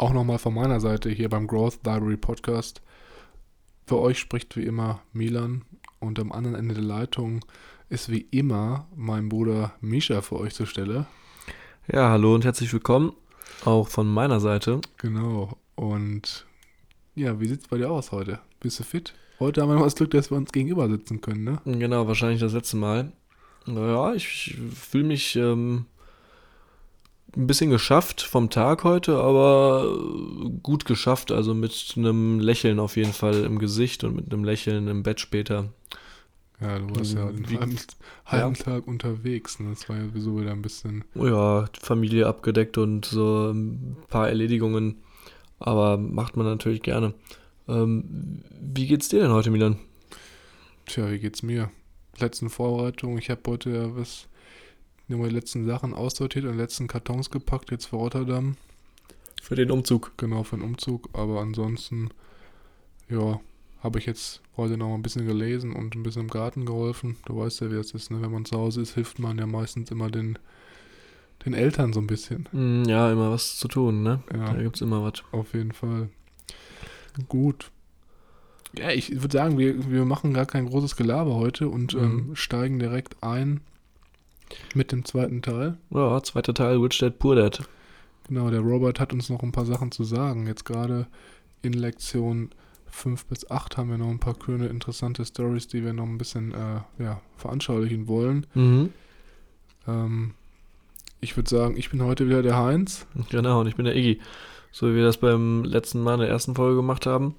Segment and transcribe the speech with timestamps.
[0.00, 2.80] auch nochmal von meiner Seite hier beim Growth Library Podcast.
[3.86, 5.62] Für euch spricht wie immer Milan
[5.98, 7.44] und am anderen Ende der Leitung
[7.90, 11.06] ist wie immer mein Bruder Misha für euch zur Stelle.
[11.92, 13.12] Ja, hallo und herzlich willkommen
[13.66, 14.80] auch von meiner Seite.
[14.96, 15.58] Genau.
[15.74, 16.46] Und
[17.14, 18.40] ja, wie sieht es bei dir aus heute?
[18.60, 19.12] Bist du fit?
[19.38, 21.60] Heute haben wir noch das Glück, dass wir uns gegenüber sitzen können, ne?
[21.66, 23.12] Genau, wahrscheinlich das letzte Mal.
[23.66, 25.84] Naja, ich fühle mich ähm,
[27.36, 29.96] ein bisschen geschafft vom Tag heute, aber
[30.62, 34.88] gut geschafft, also mit einem Lächeln auf jeden Fall im Gesicht und mit einem Lächeln
[34.88, 35.72] im Bett später.
[36.60, 37.78] Ja, du warst ja den halben,
[38.26, 38.64] halben ja.
[38.64, 39.60] Tag unterwegs.
[39.60, 39.70] Ne?
[39.70, 41.04] Das war ja sowieso wieder ein bisschen.
[41.14, 44.96] Oh ja, Familie abgedeckt und so ein paar Erledigungen.
[45.58, 47.14] Aber macht man natürlich gerne.
[47.68, 49.78] Ähm, wie geht's dir denn heute, Milan?
[50.86, 51.70] Tja, wie geht's mir?
[52.18, 53.16] Letzten Vorbereitung.
[53.16, 54.28] Ich habe heute ja was
[55.10, 58.56] nur die letzten Sachen aussortiert und letzten Kartons gepackt, jetzt für Rotterdam.
[59.42, 60.12] Für den Umzug.
[60.16, 61.08] Genau, für den Umzug.
[61.12, 62.10] Aber ansonsten,
[63.08, 63.40] ja,
[63.82, 67.16] habe ich jetzt heute noch ein bisschen gelesen und ein bisschen im Garten geholfen.
[67.26, 68.20] Du weißt ja, wie es ist, ne?
[68.20, 70.38] Wenn man zu Hause ist, hilft man ja meistens immer den,
[71.46, 72.48] den Eltern so ein bisschen.
[72.52, 74.22] Mm, ja, immer was zu tun, ne?
[74.32, 75.22] Ja, da gibt es immer was.
[75.32, 76.10] Auf jeden Fall.
[77.28, 77.70] Gut.
[78.78, 82.00] Ja, ich würde sagen, wir, wir machen gar kein großes Gelaber heute und mhm.
[82.00, 83.60] ähm, steigen direkt ein
[84.74, 85.76] mit dem zweiten Teil.
[85.90, 87.62] Ja, zweiter Teil, Rich Dad Poor Dad.
[88.28, 90.46] Genau, der Robert hat uns noch ein paar Sachen zu sagen.
[90.46, 91.06] Jetzt gerade
[91.62, 92.50] in Lektion
[92.86, 96.18] 5 bis 8 haben wir noch ein paar schöne, interessante Stories, die wir noch ein
[96.18, 98.46] bisschen äh, ja, veranschaulichen wollen.
[98.54, 98.90] Mhm.
[99.86, 100.34] Ähm,
[101.20, 103.06] ich würde sagen, ich bin heute wieder der Heinz.
[103.30, 104.20] Genau, und ich bin der Iggy.
[104.72, 107.34] So wie wir das beim letzten Mal in der ersten Folge gemacht haben.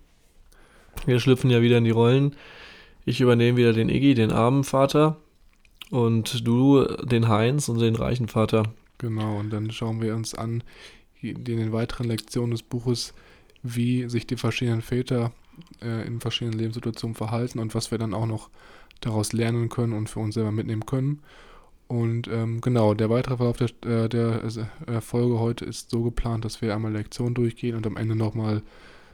[1.06, 2.36] Wir schlüpfen ja wieder in die Rollen.
[3.06, 5.18] Ich übernehme wieder den Iggy, den armen Vater.
[5.92, 8.64] Und du den Heinz und den reichen Vater.
[8.98, 10.64] Genau, und dann schauen wir uns an,
[11.22, 13.14] in den weiteren Lektionen des Buches,
[13.62, 15.32] wie sich die verschiedenen Väter
[15.82, 18.50] äh, in verschiedenen Lebenssituationen verhalten und was wir dann auch noch
[19.02, 21.20] daraus lernen können und für uns selber mitnehmen können.
[21.88, 24.44] Und ähm, genau, der weitere Verlauf der, äh, der
[24.88, 28.62] äh, Folge heute ist so geplant, dass wir einmal Lektion durchgehen und am Ende nochmal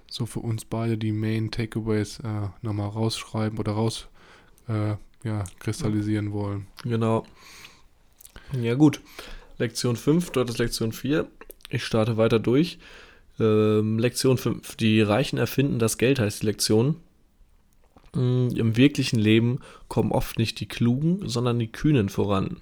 [0.10, 4.10] so für uns beide die Main Takeaways äh, nochmal rausschreiben oder raus
[4.68, 6.68] äh, ja, kristallisieren wollen.
[6.84, 7.26] Genau.
[8.54, 9.02] Ja, gut.
[9.58, 11.28] Lektion 5, dort ist Lektion 4.
[11.70, 12.80] Ich starte weiter durch.
[13.40, 14.76] Ähm, Lektion 5.
[14.76, 16.98] Die Reichen erfinden das Geld, heißt die Lektion.
[18.16, 22.58] Ähm, Im wirklichen Leben kommen oft nicht die Klugen, sondern die Kühnen voran.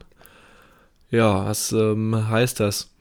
[1.11, 2.91] Ja, was ähm, heißt das?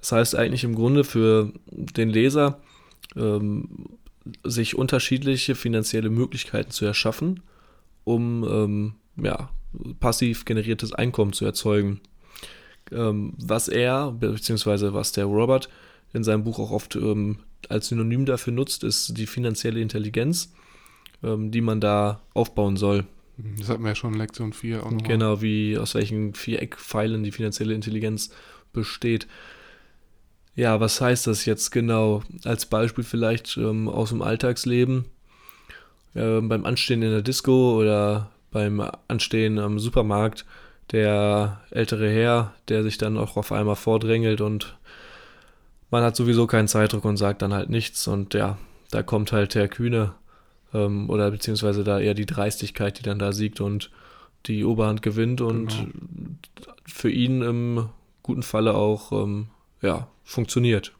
[0.00, 2.58] Das heißt eigentlich im Grunde für den Leser,
[3.16, 3.98] ähm,
[4.44, 7.40] sich unterschiedliche finanzielle Möglichkeiten zu erschaffen,
[8.04, 9.50] um ähm, ja,
[9.98, 12.00] passiv generiertes Einkommen zu erzeugen.
[12.92, 15.68] Ähm, was er, beziehungsweise was der Robert
[16.12, 17.38] in seinem Buch auch oft ähm,
[17.68, 20.52] als Synonym dafür nutzt, ist die finanzielle Intelligenz,
[21.22, 23.04] ähm, die man da aufbauen soll.
[23.58, 25.08] Das hatten wir ja schon in Lektion 4 auch nochmal.
[25.08, 28.30] Genau, wie aus welchen vier Eckpfeilen die finanzielle Intelligenz
[28.72, 29.26] besteht.
[30.56, 32.22] Ja, was heißt das jetzt genau?
[32.44, 35.06] Als Beispiel vielleicht ähm, aus dem Alltagsleben.
[36.14, 40.44] Äh, beim Anstehen in der Disco oder beim Anstehen am Supermarkt
[40.92, 44.76] der ältere Herr, der sich dann auch auf einmal vordrängelt und
[45.90, 48.58] man hat sowieso keinen Zeitdruck und sagt dann halt nichts und ja,
[48.90, 50.14] da kommt halt der Kühne
[50.72, 53.90] ähm, oder beziehungsweise da eher die Dreistigkeit, die dann da siegt und
[54.46, 56.74] die Oberhand gewinnt und genau.
[56.86, 57.88] für ihn im
[58.22, 59.48] guten Falle auch ähm,
[59.82, 60.92] ja, funktioniert.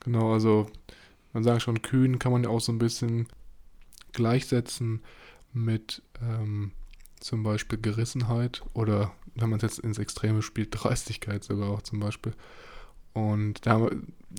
[0.00, 0.66] Genau, also
[1.32, 3.28] man sagt schon, kühn kann man ja auch so ein bisschen
[4.12, 5.02] gleichsetzen
[5.52, 6.72] mit ähm,
[7.20, 12.00] zum Beispiel Gerissenheit oder wenn man es jetzt ins Extreme spielt, Dreistigkeit sogar auch zum
[12.00, 12.32] Beispiel.
[13.12, 13.88] Und da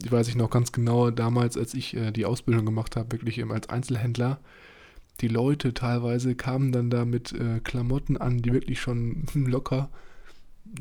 [0.10, 3.52] weiß ich noch ganz genau, damals, als ich äh, die Ausbildung gemacht habe, wirklich eben
[3.52, 4.40] als Einzelhändler,
[5.22, 9.90] die Leute teilweise kamen dann da mit äh, Klamotten an, die wirklich schon locker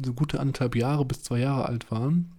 [0.04, 2.30] so gute anderthalb Jahre bis zwei Jahre alt waren.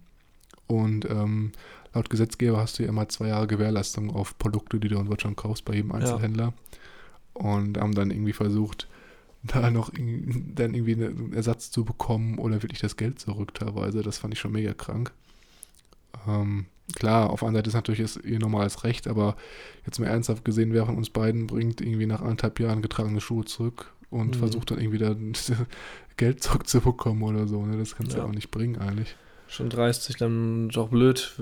[0.66, 1.52] Und ähm,
[1.92, 5.36] laut Gesetzgeber hast du ja immer zwei Jahre Gewährleistung auf Produkte, die du in Deutschland
[5.36, 6.52] kaufst, bei jedem Einzelhändler.
[6.54, 7.42] Ja.
[7.42, 8.88] Und haben dann irgendwie versucht,
[9.44, 14.02] da noch dann irgendwie einen Ersatz zu bekommen oder wirklich das Geld zurück teilweise.
[14.02, 15.12] Das fand ich schon mega krank.
[16.28, 19.36] Ähm, klar, auf einer Seite ist natürlich ist ihr normales Recht, aber
[19.86, 23.44] jetzt mal ernsthaft gesehen, wer von uns beiden bringt irgendwie nach anderthalb Jahren getragene Schuhe
[23.44, 24.38] zurück und Mhm.
[24.40, 25.14] versucht dann irgendwie da
[26.16, 27.64] Geld zurückzubekommen oder so.
[27.64, 27.78] Ne?
[27.78, 28.24] Das kannst du Ja.
[28.24, 29.16] ja auch nicht bringen eigentlich.
[29.48, 31.32] Schon dreistig, dann doch blöd,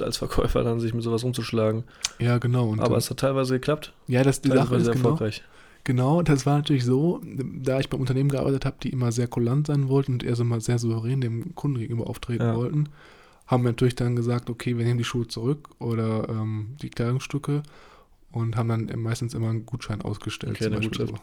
[0.00, 1.82] als Verkäufer dann sich mit sowas rumzuschlagen.
[2.20, 2.68] Ja, genau.
[2.68, 3.92] Und Aber es hat teilweise geklappt.
[4.06, 5.42] ja, das die Sache Teilweise ist genau, erfolgreich.
[5.86, 9.66] Genau, das war natürlich so, da ich beim Unternehmen gearbeitet habe, die immer sehr kulant
[9.68, 12.56] sein wollten und eher so mal sehr souverän dem Kunden gegenüber auftreten Ja.
[12.56, 12.90] wollten,
[13.46, 17.62] haben wir natürlich dann gesagt, okay, wir nehmen die Schuhe zurück oder ähm, die Kleidungsstücke
[18.32, 20.56] und haben dann meistens immer einen Gutschein ausgestellt.
[20.56, 21.14] Okay, zum Beispiel so.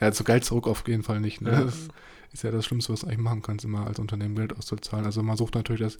[0.00, 1.40] Ja, so Geld zurück auf jeden Fall nicht.
[1.40, 1.52] Ne?
[1.52, 1.64] Ja.
[1.64, 1.88] Das
[2.32, 5.04] ist ja das Schlimmste, was du eigentlich machen kannst, immer als Unternehmen Geld auszuzahlen.
[5.06, 5.98] Also man sucht natürlich das,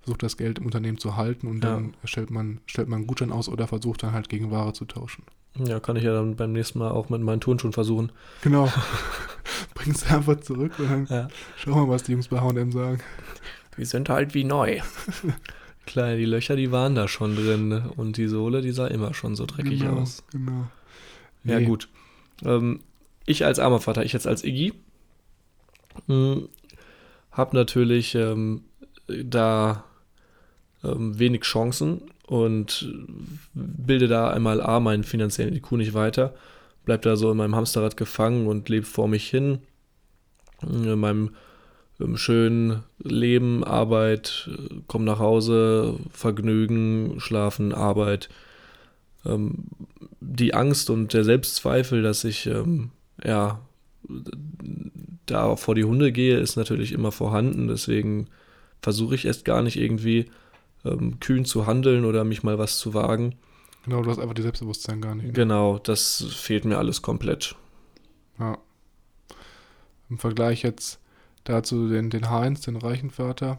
[0.00, 1.74] versucht das Geld im Unternehmen zu halten und Ja.
[1.74, 4.84] dann stellt man, stellt man einen Gutschein aus oder versucht dann halt gegen Ware zu
[4.86, 5.24] tauschen.
[5.66, 8.12] Ja, kann ich ja dann beim nächsten Mal auch mit meinen Turnschuhen versuchen.
[8.42, 8.70] Genau.
[9.74, 11.28] Bringst du einfach zurück und dann Ja.
[11.56, 13.00] schauen wir mal, was die Jungs bei H&M sagen.
[13.76, 14.80] Die sind halt wie neu.
[15.86, 17.68] Klar, die Löcher, die waren da schon drin.
[17.68, 17.90] ne?
[17.96, 20.22] Und die Sohle, die sah immer schon so dreckig genau, aus.
[20.32, 20.66] Genau.
[21.44, 21.64] Ja, Nee.
[21.66, 21.88] gut.
[22.44, 22.80] Ähm,
[23.24, 24.72] ich als armer Vater, ich jetzt als Iggy,
[26.06, 28.62] habe natürlich ähm,
[29.06, 29.84] da
[30.84, 32.92] ähm, wenig Chancen und
[33.54, 36.34] bilde da einmal A, meinen finanziellen IQ nicht weiter,
[36.84, 39.60] bleib da so in meinem Hamsterrad gefangen und lebe vor mich hin,
[40.62, 41.30] in meinem
[41.98, 48.28] ähm, schönen Leben, Arbeit, äh, komm nach Hause, Vergnügen, Schlafen, Arbeit.
[49.24, 49.64] Ähm,
[50.20, 52.90] die Angst und der Selbstzweifel, dass ich ähm,
[53.24, 53.60] ja
[55.24, 57.68] da vor die Hunde gehe, ist natürlich immer vorhanden.
[57.68, 58.26] Deswegen
[58.82, 60.26] versuche ich erst gar nicht irgendwie
[60.84, 63.36] ähm, kühn zu handeln oder mich mal was zu wagen.
[63.84, 65.34] Genau, du hast einfach die Selbstbewusstsein gar nicht.
[65.34, 67.56] Genau, das fehlt mir alles komplett.
[68.38, 68.58] Ja.
[70.10, 71.00] Im Vergleich jetzt
[71.44, 73.58] dazu den, den Heinz, den reichen Vater.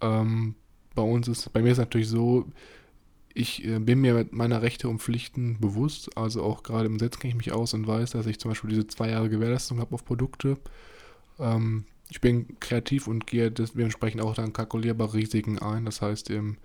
[0.00, 0.54] Ähm,
[0.94, 2.46] bei uns ist, bei mir ist natürlich so,
[3.34, 6.16] ich äh, bin mir mit meiner Rechte und Pflichten bewusst.
[6.16, 8.70] Also auch gerade im Netz kenne ich mich aus und weiß, dass ich zum Beispiel
[8.70, 10.56] diese zwei Jahre Gewährleistung habe auf Produkte.
[11.38, 15.84] Ähm, ich bin kreativ und gehe dementsprechend auch dann kalkulierbare Risiken ein.
[15.84, 16.56] Das heißt, ähm,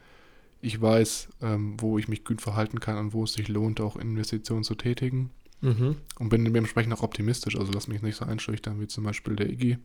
[0.61, 3.95] ich weiß, ähm, wo ich mich gut verhalten kann und wo es sich lohnt, auch
[3.95, 5.29] Investitionen zu tätigen.
[5.61, 5.97] Mhm.
[6.19, 9.49] Und bin dementsprechend auch optimistisch, also lass mich nicht so einschüchtern wie zum Beispiel der
[9.49, 9.77] Iggy.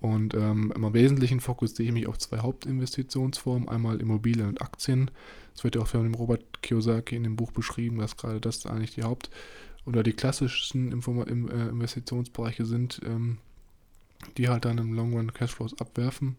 [0.00, 5.10] Und ähm, im Wesentlichen fokussiere ich mich auf zwei Hauptinvestitionsformen, einmal Immobilien und Aktien.
[5.54, 8.66] Das wird ja auch von dem Robert Kiyosaki in dem Buch beschrieben, dass gerade das
[8.66, 9.30] eigentlich die Haupt-
[9.86, 13.38] oder die klassischsten Informa im, äh, Investitionsbereiche sind, ähm,
[14.36, 16.36] die halt dann im Long Run Cashflows abwerfen.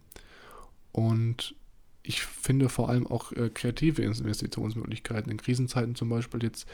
[0.91, 1.55] Und
[2.03, 5.31] ich finde vor allem auch äh, kreative Investitionsmöglichkeiten.
[5.31, 6.67] In Krisenzeiten zum Beispiel jetzt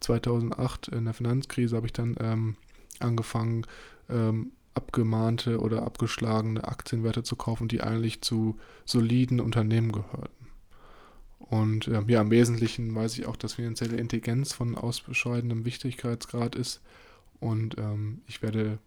[0.00, 2.56] 2008 in der Finanzkrise habe ich dann ähm,
[3.00, 3.66] angefangen,
[4.08, 10.48] ähm, abgemahnte oder abgeschlagene Aktienwerte zu kaufen, die eigentlich zu soliden Unternehmen gehörten.
[11.38, 16.80] Und ähm, ja, im Wesentlichen weiß ich auch, dass finanzielle Intelligenz von ausbescheidendem Wichtigkeitsgrad ist.
[17.38, 18.78] Und ähm, ich werde,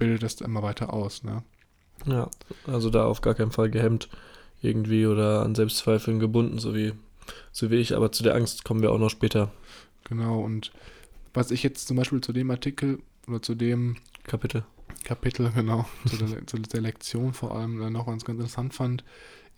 [0.00, 1.22] bilde das immer weiter aus.
[1.22, 1.44] Ne?
[2.06, 2.28] Ja,
[2.66, 4.08] also da auf gar keinen Fall gehemmt
[4.60, 6.94] irgendwie oder an Selbstzweifeln gebunden, so wie,
[7.52, 7.94] so wie ich.
[7.94, 9.52] Aber zu der Angst kommen wir auch noch später.
[10.08, 10.40] Genau.
[10.40, 10.72] Und
[11.32, 12.98] was ich jetzt zum Beispiel zu dem Artikel
[13.28, 14.64] oder zu dem Kapitel.
[15.04, 19.04] Kapitel, genau, zu der, zu der Lektion vor allem dann noch ganz, ganz interessant fand,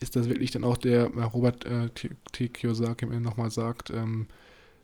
[0.01, 2.11] ist, dass wirklich dann auch der äh, Robert äh, T.
[2.33, 2.49] T.
[2.49, 4.27] Kiyosaki mir nochmal sagt, ähm,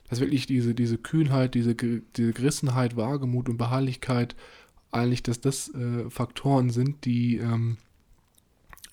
[0.09, 4.35] dass wirklich diese, diese Kühnheit, diese, diese Gerissenheit, Wagemut und Beharrlichkeit
[4.91, 7.77] eigentlich, dass das äh, Faktoren sind, die ähm,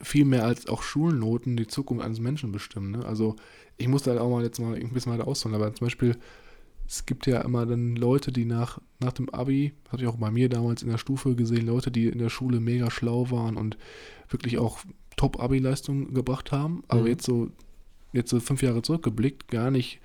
[0.00, 2.91] viel mehr als auch Schulnoten die Zukunft eines Menschen bestimmen.
[2.93, 3.05] Ne?
[3.05, 3.37] Also
[3.79, 6.17] ich muss da auch mal jetzt mal ein bisschen weiter ausholen, aber zum Beispiel
[6.88, 10.31] es gibt ja immer dann Leute, die nach, nach dem Abi, habe ich auch bei
[10.31, 13.76] mir damals in der Stufe gesehen, Leute, die in der Schule mega schlau waren und
[14.29, 14.79] wirklich auch
[15.17, 17.07] Top-Abi-Leistungen gebracht haben, aber Mhm.
[17.09, 17.50] jetzt so,
[18.12, 19.99] jetzt so fünf Jahre zurückgeblickt, gar nicht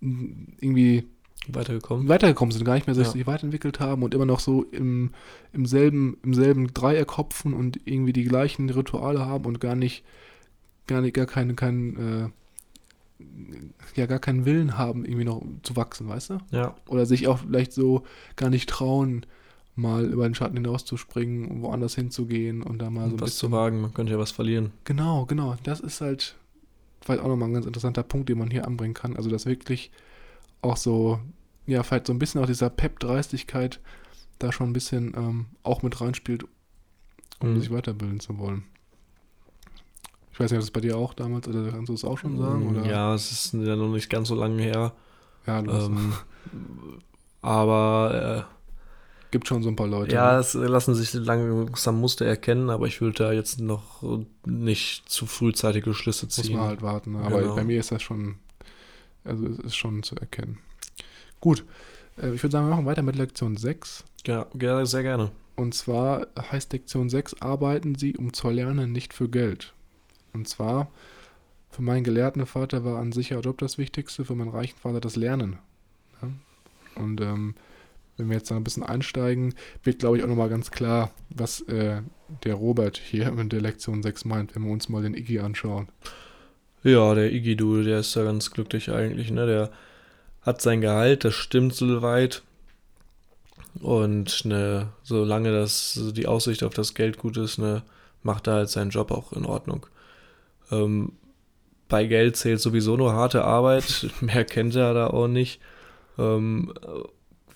[0.00, 1.04] irgendwie
[1.54, 2.08] Weitergekommen.
[2.08, 3.12] weitergekommen sind, gar nicht mehr sich, Ja.
[3.12, 5.10] sich weiterentwickelt haben und immer noch so im,
[5.52, 10.04] im, selben, im selben Dreieck hopfen und irgendwie die gleichen Rituale haben und gar nicht,
[10.86, 12.28] gar nicht, gar keinen, keinen, äh,
[13.94, 16.38] ja, gar keinen Willen haben, irgendwie noch zu wachsen, weißt du?
[16.50, 18.02] Ja, Oder sich auch vielleicht so
[18.36, 19.26] gar nicht trauen,
[19.76, 23.52] mal über den Schatten hinauszuspringen, woanders hinzugehen und da mal so ein was zu bisschen.
[23.52, 24.72] wagen, man könnte ja was verlieren.
[24.84, 25.56] Genau, genau.
[25.62, 26.34] Das ist halt
[27.00, 29.16] vielleicht auch nochmal ein ganz interessanter Punkt, den man hier anbringen kann.
[29.16, 29.90] Also, dass wirklich
[30.60, 31.18] auch so,
[31.70, 33.80] ja, vielleicht so ein bisschen auch dieser Pep-Dreistigkeit
[34.38, 36.44] da schon ein bisschen ähm, auch mit reinspielt,
[37.40, 37.60] um Mhm.
[37.60, 38.64] sich weiterbilden zu wollen.
[40.32, 42.38] Ich weiß nicht, ob das bei dir auch damals, oder kannst du es auch schon
[42.38, 42.66] sagen?
[42.68, 42.86] Oder?
[42.86, 44.92] Ja, es ist ja noch nicht ganz so lange her.
[45.46, 46.12] ja du Ähm,
[47.42, 48.48] aber
[49.30, 50.14] gibt schon so ein paar Leute.
[50.14, 50.38] Ja, ne?
[50.40, 54.02] es lassen sich langsam Muster erkennen, aber ich würde da jetzt noch
[54.44, 56.56] nicht zu frühzeitige Schlüsse muss ziehen.
[56.56, 57.12] man halt warten.
[57.12, 57.18] Ne?
[57.20, 57.54] Aber Genau.
[57.54, 58.36] bei mir ist das schon,
[59.24, 60.58] also es ist schon zu erkennen.
[61.40, 61.64] Gut,
[62.20, 64.04] äh, ich würde sagen, wir machen weiter mit Lektion 6.
[64.26, 65.30] Ja, ja, sehr gerne.
[65.56, 69.74] Und zwar heißt Lektion 6, arbeiten Sie, um zu lernen, nicht für Geld.
[70.32, 70.90] Und zwar,
[71.70, 75.16] für meinen gelehrten Vater war ein sicherer Job das Wichtigste, für meinen reichen Vater das
[75.16, 75.58] Lernen.
[76.22, 76.28] Ja?
[76.94, 77.54] Und ähm,
[78.16, 81.62] wenn wir jetzt da ein bisschen einsteigen, wird, glaube ich, auch nochmal ganz klar, was
[81.62, 82.02] äh,
[82.44, 85.88] der Robert hier in der Lektion 6 meint, wenn wir uns mal den Iggy anschauen.
[86.82, 89.46] Ja, der Iggy, du, der ist da ganz glücklich eigentlich, ne?
[89.46, 89.70] Der
[90.50, 92.42] hat sein Gehalt, das stimmt soweit.
[93.80, 97.82] Und ne, solange das die Aussicht auf das Geld gut ist, ne,
[98.22, 99.86] macht er halt seinen Job auch in Ordnung.
[100.72, 101.12] Ähm,
[101.88, 105.60] bei Geld zählt sowieso nur harte Arbeit, mehr kennt er da auch nicht.
[106.18, 106.74] Ähm,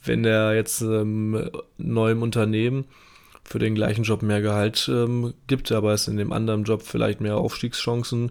[0.04, 2.84] wenn er jetzt ähm, neuem Unternehmen
[3.42, 7.20] für den gleichen Job mehr Gehalt ähm, gibt, aber es in dem anderen Job vielleicht
[7.20, 8.30] mehr Aufstiegschancen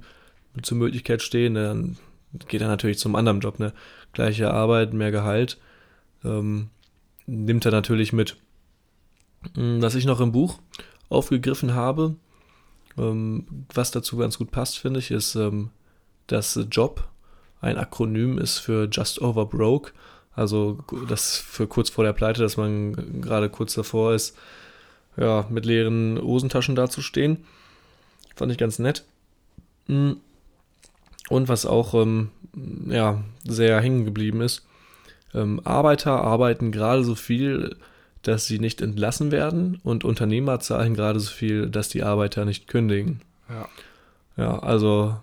[0.62, 1.98] zur Möglichkeit stehen, ne, dann
[2.48, 3.60] geht er natürlich zum anderen Job.
[3.60, 3.74] Ne?
[4.14, 5.58] Gleiche Arbeit, mehr Gehalt,
[6.24, 6.70] ähm,
[7.26, 8.38] nimmt er natürlich mit.
[9.56, 10.60] Mm, Was ich noch im Buch
[11.10, 12.16] aufgegriffen habe,
[12.98, 15.72] ähm, was dazu ganz gut passt, finde ich, ist, ähm,
[16.28, 17.08] dass Job
[17.62, 19.92] ein Akronym ist für Just Over Broke.
[20.36, 24.38] Also das für kurz vor der Pleite, dass man gerade kurz davor ist,
[25.16, 27.46] ja, mit leeren Hosentaschen dazustehen.
[28.36, 29.06] Fand ich ganz nett.
[29.88, 30.14] Mm.
[31.30, 32.32] Und was auch ähm,
[32.88, 34.66] ja, sehr hängen geblieben ist,
[35.34, 37.76] ähm, Arbeiter arbeiten gerade so viel,
[38.22, 42.68] dass sie nicht entlassen werden und Unternehmer zahlen gerade so viel, dass die Arbeiter nicht
[42.68, 43.22] kündigen.
[43.50, 43.68] Ja.
[44.36, 45.16] Ja, also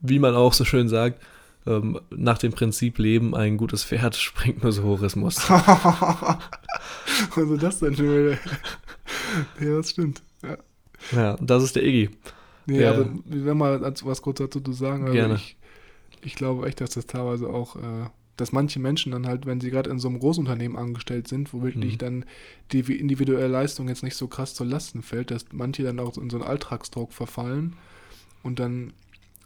[0.00, 1.20] wie man auch so schön sagt,
[1.66, 5.50] ähm, nach dem Prinzip Leben ein gutes Pferd springt nur so hoch es muss.
[7.36, 8.38] also das dann schon wieder.
[9.60, 10.22] ja, das stimmt.
[10.42, 10.56] Ja.
[11.12, 12.10] Ja, das ist der Iggy.
[12.66, 12.90] Nee, Ja.
[12.92, 15.02] aber wir werden mal was kurz dazu zu sagen.
[15.02, 15.34] Also Gerne.
[15.34, 15.56] Ich,
[16.22, 18.06] ich glaube echt, dass das teilweise auch, äh,
[18.36, 21.62] dass manche Menschen dann halt, wenn sie gerade in so einem Großunternehmen angestellt sind, wo
[21.62, 21.98] wirklich Mhm.
[21.98, 22.24] dann
[22.72, 26.30] die individuelle Leistung jetzt nicht so krass zur Lasten fällt, dass manche dann auch in
[26.30, 27.74] so einen Alltagsdruck verfallen
[28.42, 28.92] und dann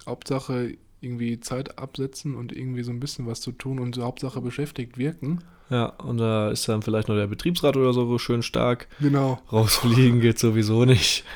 [0.07, 4.41] Hauptsache irgendwie Zeit absetzen und irgendwie so ein bisschen was zu tun und so Hauptsache
[4.41, 5.43] beschäftigt wirken.
[5.71, 8.89] Ja, und da ist dann vielleicht noch der Betriebsrat oder so schön stark.
[9.01, 9.41] Genau.
[9.51, 11.25] Rausfliegen geht sowieso nicht.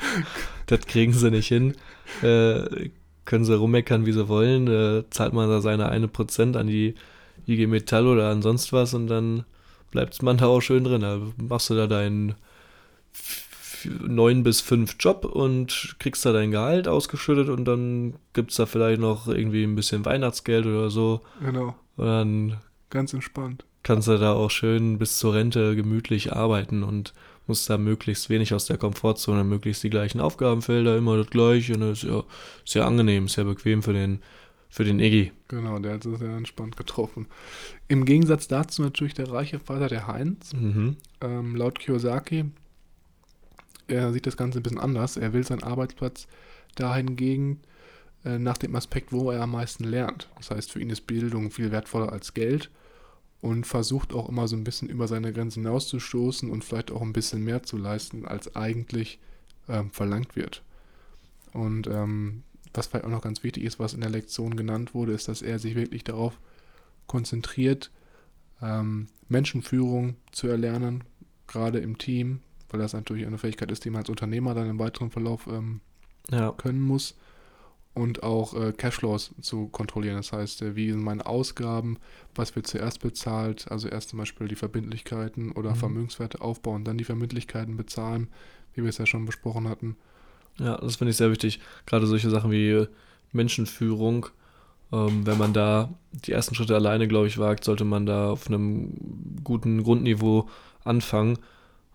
[0.67, 1.75] Das kriegen sie nicht hin.
[2.21, 2.89] Äh,
[3.27, 4.67] können sie rummeckern, wie sie wollen.
[4.67, 6.95] Äh, zahlt man da seine eine Prozent an die
[7.45, 9.43] IG Metall oder an sonst was und dann
[9.91, 11.01] bleibt man da auch schön drin.
[11.01, 12.35] Da machst du da deinen
[13.85, 18.65] 9 bis 5 Job und kriegst da dein Gehalt ausgeschüttet und dann gibt es da
[18.65, 21.21] vielleicht noch irgendwie ein bisschen Weihnachtsgeld oder so.
[21.41, 21.75] Genau.
[21.95, 22.57] Und dann
[22.89, 23.65] Ganz entspannt.
[23.83, 27.13] kannst du da auch schön bis zur Rente gemütlich arbeiten und
[27.47, 31.73] musst da möglichst wenig aus der Komfortzone, möglichst die gleichen Aufgabenfelder, immer das gleiche.
[31.73, 32.23] Und das ist ja
[32.65, 34.19] sehr angenehm, sehr bequem für den,
[34.69, 35.31] für den Iggy.
[35.47, 37.27] Genau, der hat es sehr entspannt getroffen.
[37.87, 40.53] Im Gegensatz dazu natürlich der reiche Vater, der Heinz.
[40.53, 40.97] Mhm.
[41.21, 42.45] Ähm, laut Kiyosaki,
[43.87, 45.17] er sieht das Ganze ein bisschen anders.
[45.17, 46.27] Er will seinen Arbeitsplatz
[46.75, 47.61] dahingegen
[48.25, 50.29] äh, nach dem Aspekt, wo er am meisten lernt.
[50.37, 52.69] Das heißt, für ihn ist Bildung viel wertvoller als Geld
[53.41, 57.13] und versucht auch immer so ein bisschen über seine Grenzen hinauszustoßen und vielleicht auch ein
[57.13, 59.19] bisschen mehr zu leisten, als eigentlich
[59.69, 60.63] ähm, verlangt wird.
[61.53, 65.13] Und ähm, was vielleicht auch noch ganz wichtig ist, was in der Lektion genannt wurde,
[65.13, 66.39] ist, dass er sich wirklich darauf
[67.07, 67.91] konzentriert,
[68.61, 71.03] ähm, Menschenführung zu erlernen,
[71.47, 74.79] gerade im Team, weil das natürlich eine Fähigkeit ist, die man als Unternehmer dann im
[74.79, 75.81] weiteren Verlauf ähm,
[76.29, 77.15] Ja, können muss.
[77.97, 80.17] Und auch äh, Cashflows zu kontrollieren.
[80.17, 81.97] Das heißt, äh, wie sind meine Ausgaben,
[82.35, 85.75] was wird zuerst bezahlt, also erst zum Beispiel die Verbindlichkeiten oder Mhm.
[85.75, 88.27] Vermögenswerte aufbauen, dann die Verbindlichkeiten bezahlen,
[88.75, 89.95] wie wir es ja schon besprochen hatten.
[90.59, 91.59] ja, das finde ich sehr wichtig.
[91.87, 92.87] Gerade solche Sachen wie äh,
[93.31, 94.27] Menschenführung.
[94.91, 98.47] Ähm, wenn man da die ersten Schritte alleine, glaube ich, wagt, sollte man da auf
[98.47, 98.93] einem
[99.43, 100.47] guten Grundniveau
[100.83, 101.39] anfangen,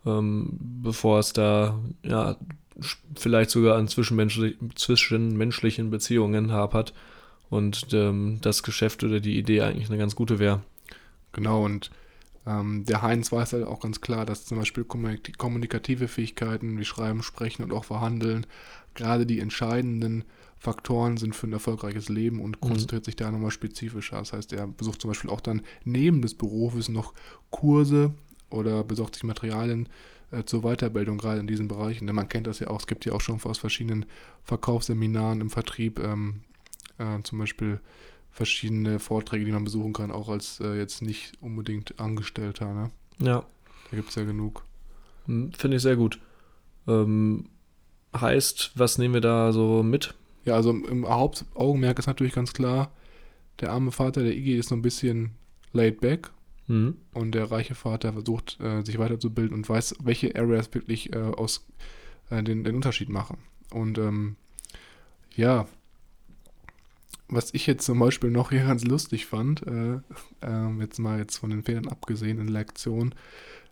[0.05, 2.37] ähm, bevor es da ja
[3.15, 6.95] vielleicht sogar an zwischenmenschlich, zwischenmenschlichen Beziehungen hapert
[7.51, 10.63] und ähm, das Geschäft oder die Idee eigentlich eine ganz gute wäre.
[11.33, 11.91] Genau, und
[12.47, 16.85] ähm, der Heinz weiß halt auch ganz klar, dass zum Beispiel kommunik- kommunikative Fähigkeiten wie
[16.85, 18.47] Schreiben, Sprechen und auch Verhandeln
[18.95, 20.25] gerade die entscheidenden
[20.59, 22.69] Faktoren sind für ein erfolgreiches Leben und Mhm.
[22.69, 24.19] konzentriert sich da nochmal spezifischer.
[24.19, 27.15] Das heißt, er besucht zum Beispiel auch dann neben des Berufes noch
[27.51, 28.15] Kurse
[28.53, 29.89] oder besorgt sich Materialien
[30.31, 32.07] äh, zur Weiterbildung, gerade in diesen Bereichen.
[32.07, 34.07] Denn man kennt das ja auch, es gibt ja auch schon aus verschiedenen
[34.45, 36.43] Verkaufsseminaren im Vertrieb ähm,
[36.99, 37.81] äh, zum Beispiel
[38.31, 42.73] verschiedene Vorträge, die man besuchen kann, auch als äh, jetzt nicht unbedingt Angestellter.
[42.73, 42.91] Ne?
[43.19, 43.45] Ja,
[43.91, 44.65] Da gibt es ja genug.
[45.27, 46.19] Hm, Finde ich sehr gut.
[46.89, 47.51] Ähm,
[48.19, 50.15] heißt, was nehmen wir da so mit?
[50.45, 52.91] Ja, also im, im Hauptaugenmerk ist natürlich ganz klar,
[53.61, 55.33] der arme Vater, der Iggy, ist so ein bisschen
[55.73, 56.31] laid back
[56.73, 56.97] Mhm.
[57.13, 61.67] und der reiche Vater versucht, äh, sich weiterzubilden und weiß, welche Areas wirklich äh, aus
[62.31, 63.37] äh, den, den Unterschied machen.
[63.75, 64.37] Und ähm,
[65.37, 65.69] ja,
[67.29, 69.99] was ich jetzt zum Beispiel noch hier ganz lustig fand, äh,
[70.41, 73.15] ähm, jetzt mal jetzt von den Fehlern abgesehen in Lektion,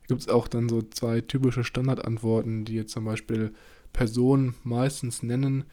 [0.06, 3.54] gibt es auch dann so zwei typische Standardantworten, die jetzt zum Beispiel
[3.94, 5.64] Personen meistens nennen,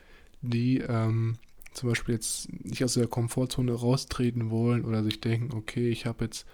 [0.41, 1.35] die ähm,
[1.73, 6.23] zum Beispiel jetzt nicht aus der Komfortzone raustreten wollen oder sich denken, okay, ich habe
[6.23, 6.45] jetzt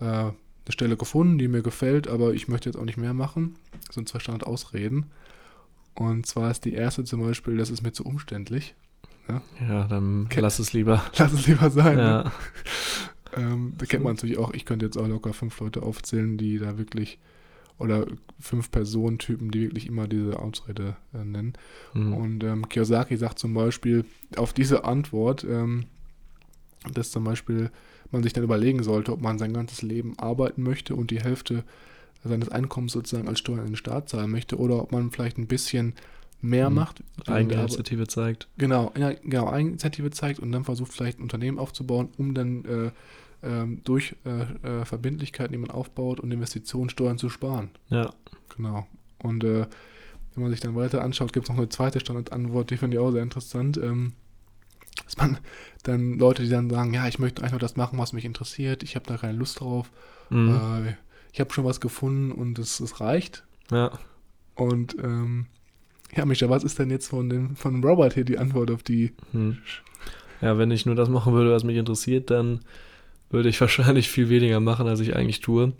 [0.00, 0.32] äh, eine
[0.72, 3.56] Stelle gefunden, die mir gefällt, aber ich möchte jetzt auch nicht mehr machen.
[3.86, 5.06] Das sind zwei Standardausreden.
[5.94, 8.74] Und zwar ist die erste zum Beispiel, das ist mir zu umständlich.
[9.60, 10.40] Ja, dann Okay.
[10.40, 11.02] lass es lieber.
[11.18, 11.96] Lass es lieber sein.
[11.96, 12.02] Ne?
[12.02, 12.32] Ja.
[13.36, 16.58] Ähm, da kennt man natürlich auch, ich könnte jetzt auch locker fünf Leute aufzählen, die
[16.58, 17.18] da wirklich,
[17.76, 18.06] oder
[18.40, 21.52] fünf Personentypen, die wirklich immer diese Ausrede äh, nennen.
[21.92, 22.14] Mhm.
[22.14, 25.84] Und ähm, Kiyosaki sagt zum Beispiel auf diese Antwort, ähm,
[26.94, 27.70] dass zum Beispiel
[28.10, 31.64] man sich dann überlegen sollte, ob man sein ganzes Leben arbeiten möchte und die Hälfte
[32.24, 35.46] seines Einkommens sozusagen als Steuern in den Staat zahlen möchte oder ob man vielleicht ein
[35.46, 35.94] bisschen
[36.40, 36.76] mehr Mhm.
[36.76, 37.02] macht.
[37.26, 38.48] Eigeninitiative zeigt.
[38.58, 42.90] Genau, ja, genau, Eigeninitiative zeigt und dann versucht vielleicht ein Unternehmen aufzubauen, um dann äh,
[43.42, 47.70] ähm, durch äh, äh, Verbindlichkeiten, die man aufbaut und Investitionssteuern zu sparen.
[47.90, 48.12] Ja.
[48.56, 48.86] Genau.
[49.18, 49.66] Und äh,
[50.34, 53.02] wenn man sich dann weiter anschaut, gibt es noch eine zweite Standardantwort, die finde ich
[53.02, 53.76] auch sehr interessant.
[53.78, 54.12] Ähm,
[55.04, 55.38] dass man
[55.82, 58.94] dann Leute, die dann sagen, ja, ich möchte einfach das machen, was mich interessiert, ich
[58.96, 59.90] habe da keine Lust drauf,
[60.30, 60.48] Mhm.
[60.86, 60.94] äh,
[61.32, 63.44] ich habe schon was gefunden und es, es reicht.
[63.70, 63.90] ja.
[64.54, 65.46] Und ähm,
[66.16, 69.12] ja, Micha, was ist denn jetzt von dem von Robert hier die Antwort auf die
[69.32, 69.58] Hm.
[70.40, 72.60] Ja, wenn ich nur das machen würde, was mich interessiert, dann
[73.30, 75.72] würde ich wahrscheinlich viel weniger machen, als ich eigentlich tue.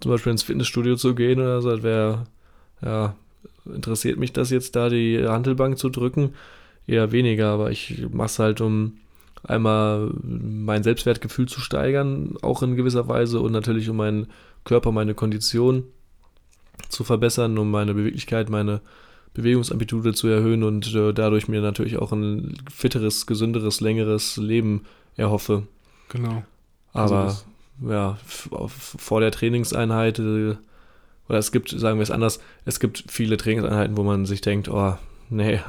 [0.00, 2.24] Zum Beispiel ins Fitnessstudio zu gehen oder so, das wäre,
[2.82, 3.14] ja,
[3.66, 6.34] interessiert mich das jetzt da, die Handelbank zu drücken?
[6.90, 8.98] Eher weniger, aber ich mache es halt, um
[9.42, 14.26] einmal mein Selbstwertgefühl zu steigern, auch in gewisser Weise und natürlich um meinen
[14.64, 15.84] Körper, meine Kondition
[16.88, 18.80] zu verbessern, um meine Beweglichkeit, meine
[19.34, 24.82] Bewegungsamplitude zu erhöhen und äh, dadurch mir natürlich auch ein fitteres, gesünderes, längeres Leben
[25.16, 25.62] erhoffe.
[26.08, 26.42] Genau.
[26.92, 27.46] Also Aber das-
[27.88, 28.18] ja,
[28.66, 30.56] vor der Trainingseinheit, äh,
[31.28, 34.68] oder es gibt, sagen wir es anders, es gibt viele Trainingseinheiten, wo man sich denkt,
[34.68, 34.96] oh,
[35.30, 35.60] nee,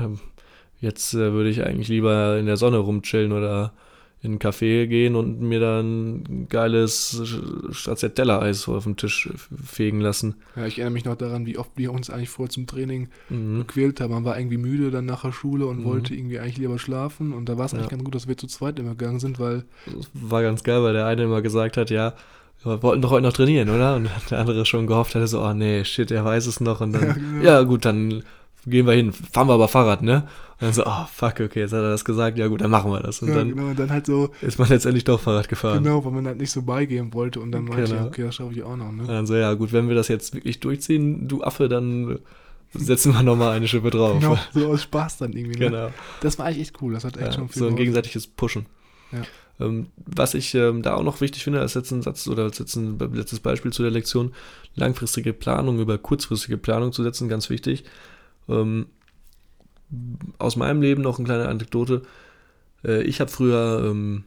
[0.82, 3.72] jetzt äh, würde ich eigentlich lieber in der Sonne rumchillen oder
[4.24, 7.20] in einen Café gehen und mir dann ein geiles
[7.72, 9.30] Stracciatella-Eis auf dem Tisch
[9.65, 10.36] fegen lassen.
[10.56, 13.60] Ja, ich erinnere mich noch daran, wie oft wir uns eigentlich vor zum Training Mhm.
[13.60, 14.12] gequält haben.
[14.13, 15.84] Man war irgendwie müde dann nach der Schule und Mhm.
[15.86, 17.34] wollte irgendwie eigentlich lieber schlafen.
[17.34, 17.91] Und da war es eigentlich Ja.
[17.91, 20.94] ganz gut, dass wir zu zweit immer gegangen sind, weil Das war ganz geil, weil
[20.94, 22.13] der eine immer gesagt hat, ja,
[22.63, 23.96] wir wollten doch heute noch trainieren, oder?
[23.96, 26.82] Und der andere schon gehofft hatte, so, oh nee, shit, er weiß es noch.
[26.82, 27.44] Und dann, Ja, genau.
[27.44, 28.24] ja gut, dann
[28.65, 30.28] gehen wir hin, fahren wir aber Fahrrad, ne?
[30.60, 32.91] Und dann so, oh fuck, okay, jetzt hat er das gesagt, ja gut, dann machen
[32.91, 33.21] wir das.
[33.21, 35.84] Und ja, dann genau, und dann halt so, ist man letztendlich doch Fahrrad gefahren.
[35.84, 37.39] genau, weil man halt nicht so beigehen wollte.
[37.39, 38.06] Und dann meinte ich, Genau.
[38.06, 38.89] okay, das schaffe ich auch noch.
[38.89, 39.08] Und Ne?
[39.08, 42.19] dann so, ja gut, wenn wir das jetzt wirklich durchziehen, du Affe, dann
[42.74, 44.19] setzen wir nochmal eine Schippe drauf.
[44.19, 45.60] Genau, so aus Spaß dann irgendwie.
[45.60, 45.65] Ne?
[45.71, 45.89] Genau.
[46.21, 46.93] Das war eigentlich echt cool.
[46.93, 48.67] Das hat echt Ja, schon viel so ein gegenseitiges Pushen.
[49.12, 49.21] Ja.
[49.60, 52.97] Ähm, was ich ähm, da auch noch wichtig finde, als letzten Satz oder als letzten,
[53.13, 54.32] letztes Beispiel zu der Lektion,
[54.76, 57.84] langfristige Planung über kurzfristige Planung zu setzen, ganz wichtig.
[58.52, 58.88] Ähm,
[60.38, 62.04] aus meinem Leben noch eine kleine Anekdote.
[62.84, 64.24] Äh, ich habe früher ähm,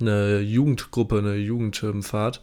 [0.00, 2.42] eine Jugendgruppe, eine Jugendfahrt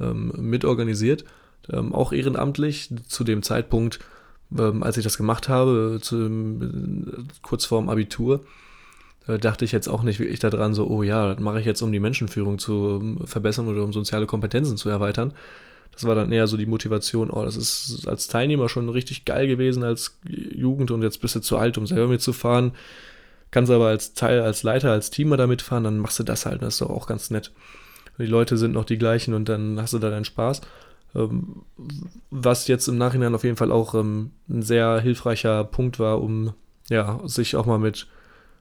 [0.00, 1.24] ähm, mitorganisiert,
[1.70, 4.00] ähm, auch ehrenamtlich zu dem Zeitpunkt,
[4.58, 6.30] ähm, als ich das gemacht habe, zu,
[7.42, 8.44] kurz vorm Abitur,
[9.24, 11.92] dachte ich jetzt auch nicht wirklich daran, so, oh ja, das mache ich jetzt, um
[11.92, 15.32] die Menschenführung zu ähm, verbessern oder um soziale Kompetenzen zu erweitern.
[15.92, 19.46] Das war dann eher so die Motivation, oh, das ist als Teilnehmer schon richtig geil
[19.46, 22.72] gewesen als Jugend und jetzt bist du zu alt, um selber mitzufahren.
[23.50, 26.62] Kannst aber als Teil, als Leiter, als Teamer da mitfahren, dann machst du das halt,
[26.62, 27.52] das ist doch auch ganz nett.
[28.18, 30.62] Die Leute sind noch die gleichen und dann hast du da deinen Spaß.
[31.14, 31.62] Ähm,
[32.30, 36.54] was jetzt im Nachhinein auf jeden Fall auch ähm, ein sehr hilfreicher Punkt war, um
[36.88, 38.06] ja, sich auch mal mit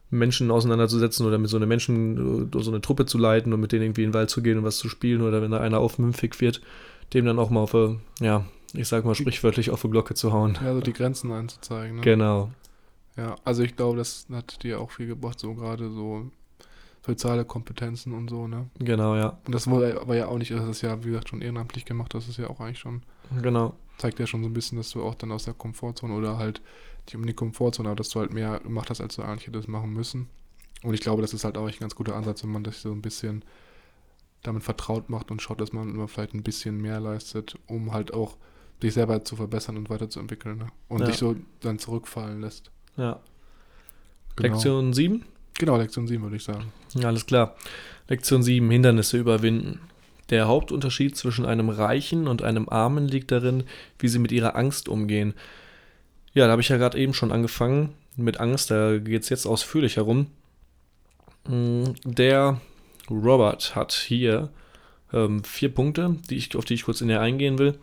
[0.09, 3.71] Menschen auseinanderzusetzen oder mit so einer Menschen, äh, so eine Truppe zu leiten und mit
[3.71, 5.79] denen irgendwie in den Wald zu gehen und was zu spielen oder wenn da einer
[5.79, 6.61] aufmümpfig wird,
[7.13, 10.31] dem dann auch mal auf, äh, ja, ich sag mal sprichwörtlich auf die Glocke zu
[10.31, 10.57] hauen.
[10.63, 11.97] Ja, so die Grenzen einzuzeigen.
[11.97, 12.01] Ne?
[12.01, 12.51] Genau.
[13.17, 16.31] Ja, also ich glaube, das hat dir auch viel gebracht, so gerade so
[17.05, 18.69] soziale Kompetenzen und so, ne?
[18.79, 19.37] Genau, ja.
[19.45, 22.27] Und das war, ja auch nicht, das ist ja, wie gesagt, schon ehrenamtlich gemacht, das
[22.27, 23.01] ist ja auch eigentlich schon,
[23.41, 23.73] Genau.
[23.97, 26.61] zeigt ja schon so ein bisschen, dass du auch dann aus der Komfortzone oder halt
[27.05, 29.67] nicht um die Komfortzone, aber dass du halt mehr gemacht hast, als du eigentlich hättest
[29.67, 30.27] machen müssen.
[30.83, 32.81] Und ich glaube, das ist halt auch echt ein ganz guter Ansatz, wenn man das
[32.81, 33.43] so ein bisschen
[34.43, 38.13] damit vertraut macht und schaut, dass man immer vielleicht ein bisschen mehr leistet, um halt
[38.13, 38.37] auch
[38.81, 40.57] dich selber zu verbessern und weiterzuentwickeln.
[40.57, 40.67] Ne?
[40.87, 41.05] Und Ja.
[41.07, 42.71] sich so dann zurückfallen lässt.
[42.97, 43.19] Ja.
[44.35, 44.53] Genau.
[44.55, 45.23] Lektion 7?
[45.59, 46.71] Genau, Lektion 7 würde ich sagen.
[46.95, 47.55] Ja, Alles klar.
[48.07, 49.79] Lektion 7, Hindernisse überwinden.
[50.29, 53.65] Der Hauptunterschied zwischen einem Reichen und einem Armen liegt darin,
[53.99, 55.33] wie sie mit ihrer Angst umgehen.
[56.33, 59.45] Ja, da habe ich ja gerade eben schon angefangen mit Angst, da geht es jetzt
[59.45, 60.27] ausführlich herum.
[61.47, 62.61] Mm, Der
[63.11, 64.49] Robert hat hier
[65.13, 67.77] ähm, vier Punkte, die ich, auf die ich kurz näher eingehen will,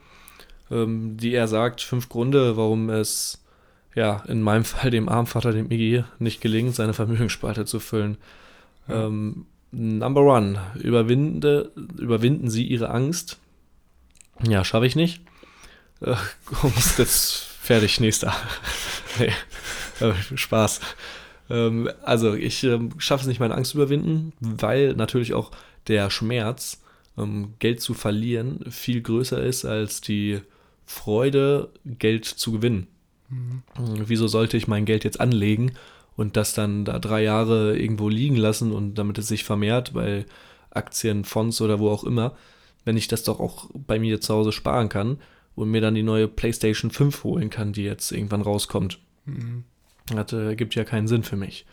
[0.70, 3.44] ähm, die er sagt, fünf Gründe, warum es
[3.94, 8.16] ja in meinem Fall dem Armvater, dem Iggy, nicht gelingt, seine Vermögensspalte zu füllen.
[8.88, 9.06] Ja.
[9.06, 13.38] Ähm, number one, überwinde, überwinden Sie Ihre Angst.
[14.42, 15.20] Ja, schaffe ich nicht.
[16.00, 16.14] Äh,
[16.78, 18.34] ist jetzt fertig, nächster.
[19.18, 19.32] nee,
[20.00, 20.80] äh, Spaß.
[21.50, 25.50] Ähm, also, ich ähm, schaffe es nicht, meine Angst zu überwinden, weil natürlich auch
[25.86, 26.82] der Schmerz,
[27.16, 30.40] ähm, Geld zu verlieren, viel größer ist als die
[30.86, 32.86] Freude, Geld zu gewinnen.
[33.28, 33.62] Mhm.
[34.06, 35.72] Wieso sollte ich mein Geld jetzt anlegen
[36.16, 40.24] und das dann da drei Jahre irgendwo liegen lassen und damit es sich vermehrt bei
[40.70, 42.36] Aktien, Fonds oder wo auch immer,
[42.84, 45.18] wenn ich das doch auch bei mir zu Hause sparen kann
[45.54, 48.98] und mir dann die neue PlayStation 5 holen kann, die jetzt irgendwann rauskommt.
[49.26, 49.64] Mhm.
[50.16, 51.66] Das äh, gibt ja keinen Sinn für mich.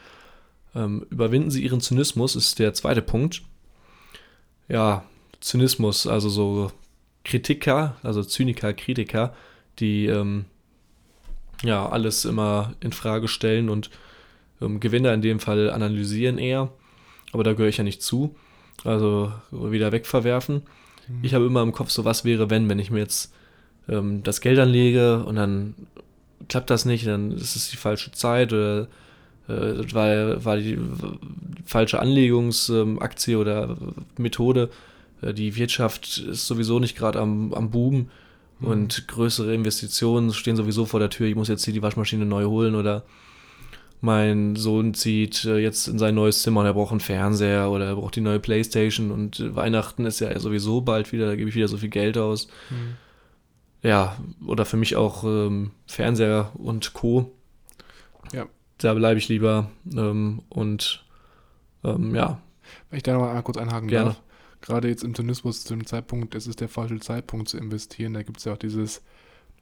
[0.75, 3.41] Ähm, überwinden Sie Ihren Zynismus, ist der zweite Punkt.
[4.67, 5.05] Ja,
[5.39, 6.71] Zynismus, also so
[7.23, 9.33] Kritiker, also Zyniker, Kritiker,
[9.79, 10.45] die ähm,
[11.63, 13.89] ja alles immer in Frage stellen und
[14.61, 16.71] ähm, Gewinner in dem Fall analysieren eher.
[17.31, 18.35] Aber da gehöre ich ja nicht zu.
[18.83, 20.63] Also wieder wegverwerfen.
[21.07, 21.19] Mhm.
[21.21, 23.33] Ich habe immer im Kopf so, was wäre, wenn, wenn ich mir jetzt
[23.87, 25.75] ähm, das Geld anlege und dann
[26.47, 28.87] klappt das nicht, dann ist es die falsche Zeit oder
[29.47, 30.77] äh, war, war die
[31.65, 33.77] falsche Anlegungsaktie oder
[34.17, 34.69] Methode.
[35.21, 38.09] Äh, die Wirtschaft ist sowieso nicht gerade am, am Boom
[38.59, 38.67] Mhm.
[38.67, 41.27] und größere Investitionen stehen sowieso vor der Tür.
[41.27, 43.03] Ich muss jetzt hier die Waschmaschine neu holen oder
[44.01, 47.85] mein Sohn zieht äh, jetzt in sein neues Zimmer und er braucht einen Fernseher oder
[47.85, 51.55] er braucht die neue Playstation und Weihnachten ist ja sowieso bald wieder, da gebe ich
[51.55, 52.47] wieder so viel Geld aus.
[52.69, 52.95] Mhm.
[53.85, 57.31] Ja, oder für mich auch ähm, Fernseher und Co.
[58.33, 58.47] Ja.
[58.79, 61.05] Da bleibe ich lieber ähm, und
[61.83, 62.41] ähm, ja,
[62.89, 64.09] Wenn ich da noch mal kurz einhaken Gerne.
[64.11, 64.21] darf.
[64.61, 68.15] Gerade jetzt im Zynismus zu dem Zeitpunkt, es ist der falsche Zeitpunkt zu investieren.
[68.15, 69.03] Da gibt es ja auch dieses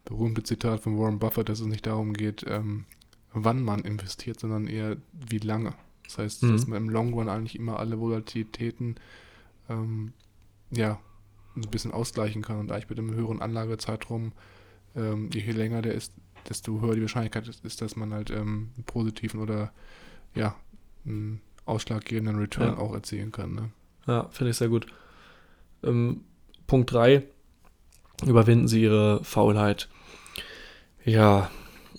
[0.05, 2.85] berühmte Zitat von Warren Buffett, dass es nicht darum geht, ähm,
[3.33, 5.73] wann man investiert, sondern eher wie lange.
[6.05, 6.51] Das heißt, Mhm.
[6.53, 8.95] dass man im Long Run eigentlich immer alle Volatilitäten
[9.69, 10.13] ähm,
[10.71, 10.99] ja,
[11.55, 14.31] ein bisschen ausgleichen kann und eigentlich mit einem höheren Anlagezeitraum,
[14.95, 16.13] ähm, je länger der ist,
[16.49, 19.71] desto höher die Wahrscheinlichkeit ist, dass man halt ähm, einen positiven oder
[20.35, 20.55] ja,
[21.05, 22.77] einen ausschlaggebenden Return Ja.
[22.77, 23.53] auch erzielen kann.
[23.53, 23.69] Ne?
[24.07, 24.87] Ja, finde ich sehr gut.
[25.83, 26.21] Ähm,
[26.67, 27.23] Punkt 3.
[28.25, 29.89] Überwinden Sie Ihre Faulheit.
[31.05, 31.49] Ja,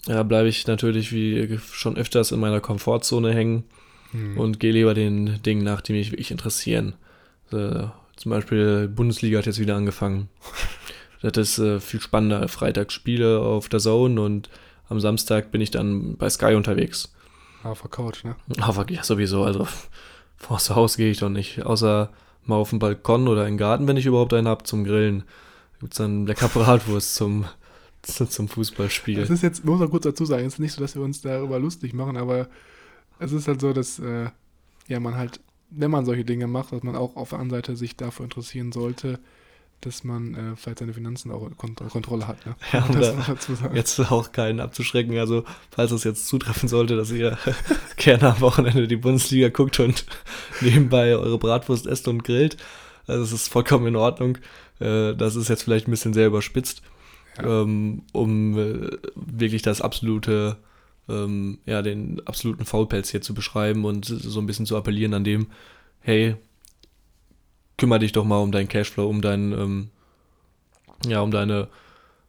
[0.06, 3.64] da bleibe ich natürlich wie schon öfters in meiner Komfortzone hängen
[4.12, 4.38] Hm.
[4.38, 6.94] und gehe lieber den Dingen nach, die mich wirklich interessieren.
[7.52, 10.28] Äh, zum Beispiel Bundesliga hat jetzt wieder angefangen.
[11.22, 12.46] Das ist äh, viel spannender.
[12.48, 14.50] Freitag Spiele auf der Zone und
[14.88, 17.12] am Samstag bin ich dann bei Sky unterwegs.
[17.62, 18.36] auf der Couch, ne?
[18.60, 19.66] Aber ja, sowieso, also
[20.36, 21.62] vors Haus gehe ich doch nicht.
[21.64, 22.10] Außer
[22.44, 25.24] mal auf den Balkon oder in den Garten, wenn ich überhaupt einen habe, zum Grillen.
[25.80, 27.46] Gibt es dann lecker Bratwurst zum,
[28.02, 29.18] zum Das Fußballspiel.
[29.18, 31.58] ist jetzt, muss man kurz dazu sagen, es ist nicht so, dass wir uns darüber
[31.58, 32.48] lustig machen, aber
[33.18, 34.28] es ist halt so, dass äh,
[34.88, 35.40] ja man halt,
[35.76, 38.72] wenn man solche Dinge macht, dass man auch auf der anderen Seite sich dafür interessieren
[38.72, 39.18] sollte,
[39.80, 42.44] dass man äh, vielleicht seine Finanzen auch Kont Kontrolle hat.
[42.46, 42.54] Ne?
[42.72, 43.14] Ja, um das
[43.60, 45.18] da jetzt auch keinen abzuschrecken.
[45.18, 47.36] Also, falls es jetzt zutreffen sollte, dass ihr
[47.96, 50.06] gerne am Wochenende die Bundesliga guckt und
[50.60, 52.56] nebenbei eure Bratwurst esst und grillt,
[53.06, 54.38] also es ist vollkommen in Ordnung.
[54.80, 56.80] Äh, Das ist jetzt vielleicht ein bisschen sehr überspitzt,
[57.36, 57.62] Ja.
[57.62, 60.56] ähm, um äh, wirklich das absolute,
[61.08, 65.24] ähm, ja, den absoluten Faulpelz hier zu beschreiben und so ein bisschen zu appellieren an
[65.24, 65.48] dem,
[66.00, 66.36] hey,
[67.76, 69.90] kümmere dich doch mal um deinen Cashflow, um deinen, ähm,
[71.06, 71.68] ja, um deine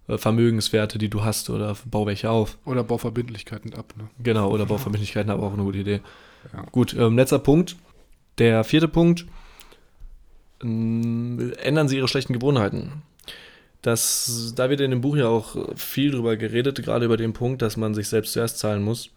[0.08, 2.58] äh, Vermögenswerte, die du hast oder bau welche auf.
[2.66, 3.94] Oder Bauverbindlichkeiten ab.
[3.98, 4.10] Ne?
[4.20, 6.02] Genau, oder Bauverbindlichkeiten, aber auch eine gute Idee.
[6.54, 6.64] Ja.
[6.72, 7.76] Gut, ähm, letzter Punkt.
[8.38, 9.26] Der vierte Punkt.
[10.64, 13.04] Ähm, ändern Sie Ihre schlechten Gewohnheiten.
[13.82, 17.62] Das, da wird in dem Buch ja auch viel drüber geredet, gerade über den Punkt,
[17.62, 19.12] dass man sich selbst zuerst zahlen muss.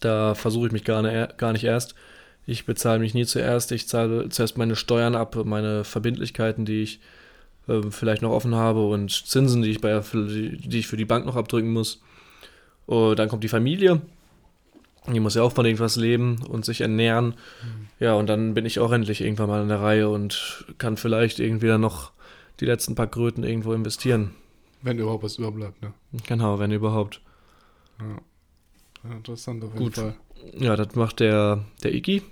[0.00, 1.94] Da versuche ich mich gar, ne, gar nicht erst.
[2.46, 3.72] Ich bezahle mich nie zuerst.
[3.72, 7.00] Ich zahle zuerst meine Steuern ab, meine Verbindlichkeiten, die ich
[7.68, 11.24] äh, vielleicht noch offen habe und Zinsen, die ich, bei, die ich für die Bank
[11.24, 12.02] noch abdrücken muss.
[12.86, 14.02] Und dann kommt die Familie.
[15.12, 17.26] Die muss ja auch von irgendwas leben und sich ernähren.
[17.28, 17.88] Mhm.
[18.00, 21.40] Ja, und dann bin ich auch endlich irgendwann mal in der Reihe und kann vielleicht
[21.40, 22.12] irgendwie dann noch
[22.60, 24.34] die letzten paar Kröten irgendwo investieren.
[24.82, 25.92] Wenn überhaupt was überbleibt, ne?
[26.26, 27.20] Genau, wenn überhaupt.
[28.00, 28.18] Ja.
[29.08, 29.94] Ja, interessant auf jeden Gut.
[29.94, 30.14] Fall.
[30.58, 32.22] Ja, das macht der, der Iggy,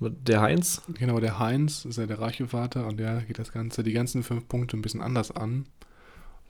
[0.00, 0.82] der Heinz.
[0.94, 4.22] Genau, der Heinz ist ja der reiche Vater und der geht das Ganze, die ganzen
[4.22, 5.66] fünf Punkte ein bisschen anders an.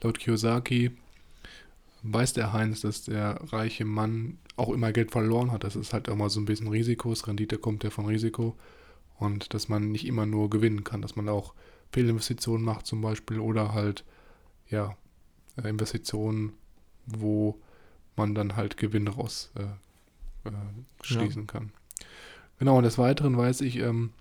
[0.01, 0.91] Laut Kiyosaki
[2.03, 5.63] weiß der Heinz, dass der reiche Mann auch immer Geld verloren hat.
[5.63, 7.09] Das ist halt auch mal so ein bisschen Risiko.
[7.09, 8.55] Das Rendite kommt ja von Risiko.
[9.17, 11.53] Und dass man nicht immer nur gewinnen kann, dass man auch
[11.95, 14.03] Fehlinvestitionen macht zum Beispiel oder halt,
[14.69, 14.97] ja,
[15.55, 16.51] äh, Investitionen,
[17.05, 17.57] wo
[18.17, 20.51] man dann halt Gewinn raus äh, äh,
[21.01, 21.71] schließen kann.
[22.59, 24.11] Genau, und des Weiteren weiß ich, ähm,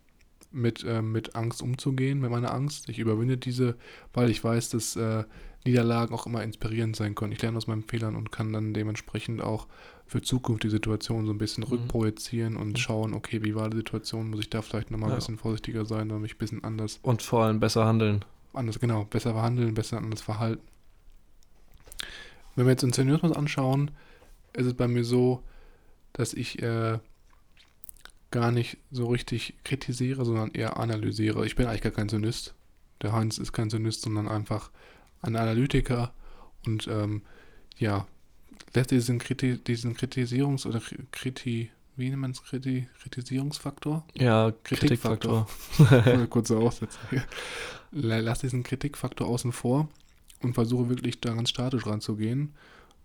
[0.53, 2.89] mit, ähm, mit Angst umzugehen, mit meiner Angst.
[2.89, 3.77] Ich überwinde diese,
[4.13, 5.25] weil ich weiß, dass äh,
[5.65, 7.33] Niederlagen auch immer inspirierend sein können.
[7.33, 9.67] Ich lerne aus meinen Fehlern und kann dann dementsprechend auch
[10.07, 11.71] für Zukunft die Situation so ein bisschen Mhm.
[11.71, 15.17] rückprojizieren und schauen, okay, wie war die Situation, muss ich da vielleicht nochmal Ja.
[15.17, 18.25] ein bisschen vorsichtiger sein oder mich ein bisschen anders, Und vor allem besser handeln.
[18.53, 20.63] anders, genau, besser verhandeln, besser anders verhalten.
[22.55, 23.91] Wenn wir jetzt uns Zynismus anschauen,
[24.53, 25.43] ist es bei mir so,
[26.13, 26.99] dass ich äh,
[28.31, 31.45] gar nicht so richtig kritisiere, sondern eher analysiere.
[31.47, 32.55] Ich bin eigentlich gar kein Zynist.
[33.03, 34.71] Der Heinz ist kein Zynist, sondern einfach
[35.23, 36.13] ein Analytiker
[36.67, 37.23] und ähm,
[37.79, 38.07] ja,
[38.75, 44.05] lässt diesen, Kriti diesen Kritisierungs- oder Kri- Kriti, wie nennt man es, Kriti Kritisierungsfaktor?
[44.15, 45.47] Ja, Kritikfaktor.
[45.77, 46.27] Kritikfaktor.
[46.31, 46.59] Kurze.
[47.93, 49.89] La- Lass diesen Kritikfaktor außen vor
[50.43, 52.55] und versuche wirklich da ganz statisch ranzugehen,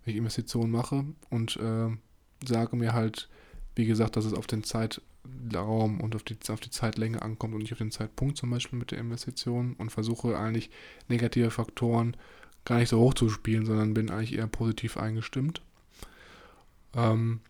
[0.04, 1.90] wenn ich Investitionen mache und äh,
[2.46, 3.30] sage mir halt,
[3.76, 7.62] wie gesagt, dass es auf den Zeitraum und auf die, auf die Zeitlänge ankommt und
[7.62, 10.70] nicht auf den Zeitpunkt zum Beispiel mit der Investition und versuche eigentlich
[11.08, 12.18] negative Faktoren
[12.66, 15.62] gar nicht so hoch zu spielen, sondern bin eigentlich eher positiv eingestimmt.
[16.94, 17.42] Ähm,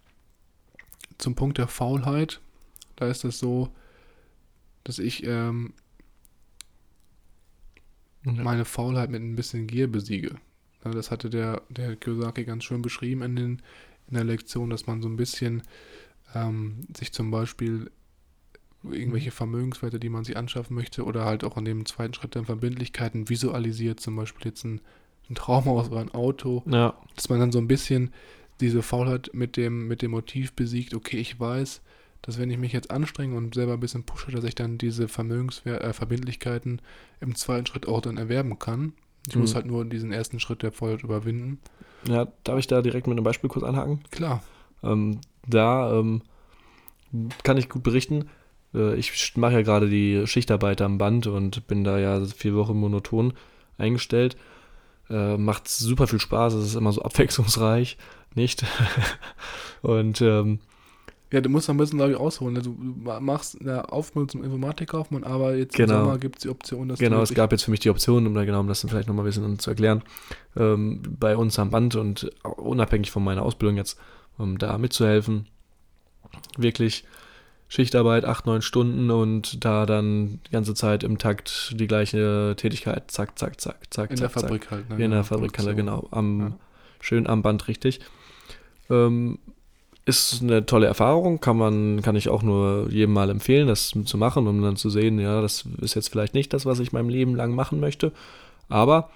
[1.17, 2.39] zum Punkt der Faulheit,
[2.95, 3.73] da ist es so,
[4.83, 5.73] dass ich ähm,
[8.23, 10.35] meine Faulheit mit ein bisschen Gier besiege.
[10.83, 13.61] Ja, das hatte der, der Kiyosaki ganz schön beschrieben in, den,
[14.07, 15.63] in der Lektion, dass man so ein bisschen
[16.33, 17.91] ähm, sich zum Beispiel
[18.83, 22.45] irgendwelche Vermögenswerte, die man sich anschaffen möchte, oder halt auch in dem zweiten Schritt dann
[22.45, 24.81] Verbindlichkeiten visualisiert, zum Beispiel jetzt ein,
[25.29, 28.13] ein Traumhaus oder ein Auto, Ja, dass man dann so ein bisschen
[28.61, 31.81] diese Faulheit mit dem, mit dem Motiv besiegt, okay, ich weiß,
[32.21, 35.07] dass wenn ich mich jetzt anstrenge und selber ein bisschen pushe, dass ich dann diese
[35.07, 36.81] Vermögenswert, äh, Verbindlichkeiten
[37.21, 38.93] im zweiten Schritt auch dann erwerben kann.
[39.29, 39.55] Ich muss Mhm.
[39.55, 41.59] halt nur diesen ersten Schritt der Faulheit überwinden.
[42.07, 44.01] ja, darf ich da direkt mit einem Beispiel kurz anhaken?
[44.11, 44.41] Klar.
[44.83, 46.21] Ähm, da ähm,
[47.43, 48.29] kann ich gut berichten.
[48.73, 52.77] Äh, ich mache ja gerade die Schichtarbeit am Band und bin da ja vier Wochen
[52.77, 53.33] monoton
[53.77, 54.37] eingestellt.
[55.09, 57.97] Äh, macht super viel Spaß, es ist immer so abwechslungsreich,
[58.35, 58.63] nicht?
[59.81, 60.59] und ähm,
[61.31, 62.55] Ja, du musst ein bisschen, glaube ich, ausholen.
[62.57, 65.93] Also, du machst eine Ausbildung zum Informatikkaufmann, aber jetzt Genau.
[65.99, 68.27] im Sommer gibt es die Option, dass Genau, es gab jetzt für mich die Option,
[68.27, 70.03] um da genau, um das dann vielleicht nochmal ein bisschen zu erklären,
[70.55, 73.99] ähm, bei uns am Band und unabhängig von meiner Ausbildung jetzt,
[74.37, 75.47] um da mitzuhelfen.
[76.57, 77.03] Wirklich
[77.69, 83.11] Schichtarbeit, acht, neun Stunden und da dann die ganze Zeit im Takt die gleiche Tätigkeit,
[83.11, 84.49] zack, zack, zack, zack, in zack, der zack.
[84.49, 84.89] Fabrik halt.
[84.89, 84.95] Ne?
[84.95, 85.39] In der Produktion.
[85.39, 86.07] Fabrikhalle, genau.
[86.11, 86.51] Am, Ja.
[86.99, 88.01] Schön am Band, richtig.
[88.89, 89.39] Ähm,
[90.05, 94.17] ist eine tolle Erfahrung, kann man, kann ich auch nur jedem mal empfehlen, das zu
[94.17, 97.07] machen, um dann zu sehen, ja, das ist jetzt vielleicht nicht das, was ich mein
[97.07, 98.11] Leben lang machen möchte.
[98.67, 99.11] Aber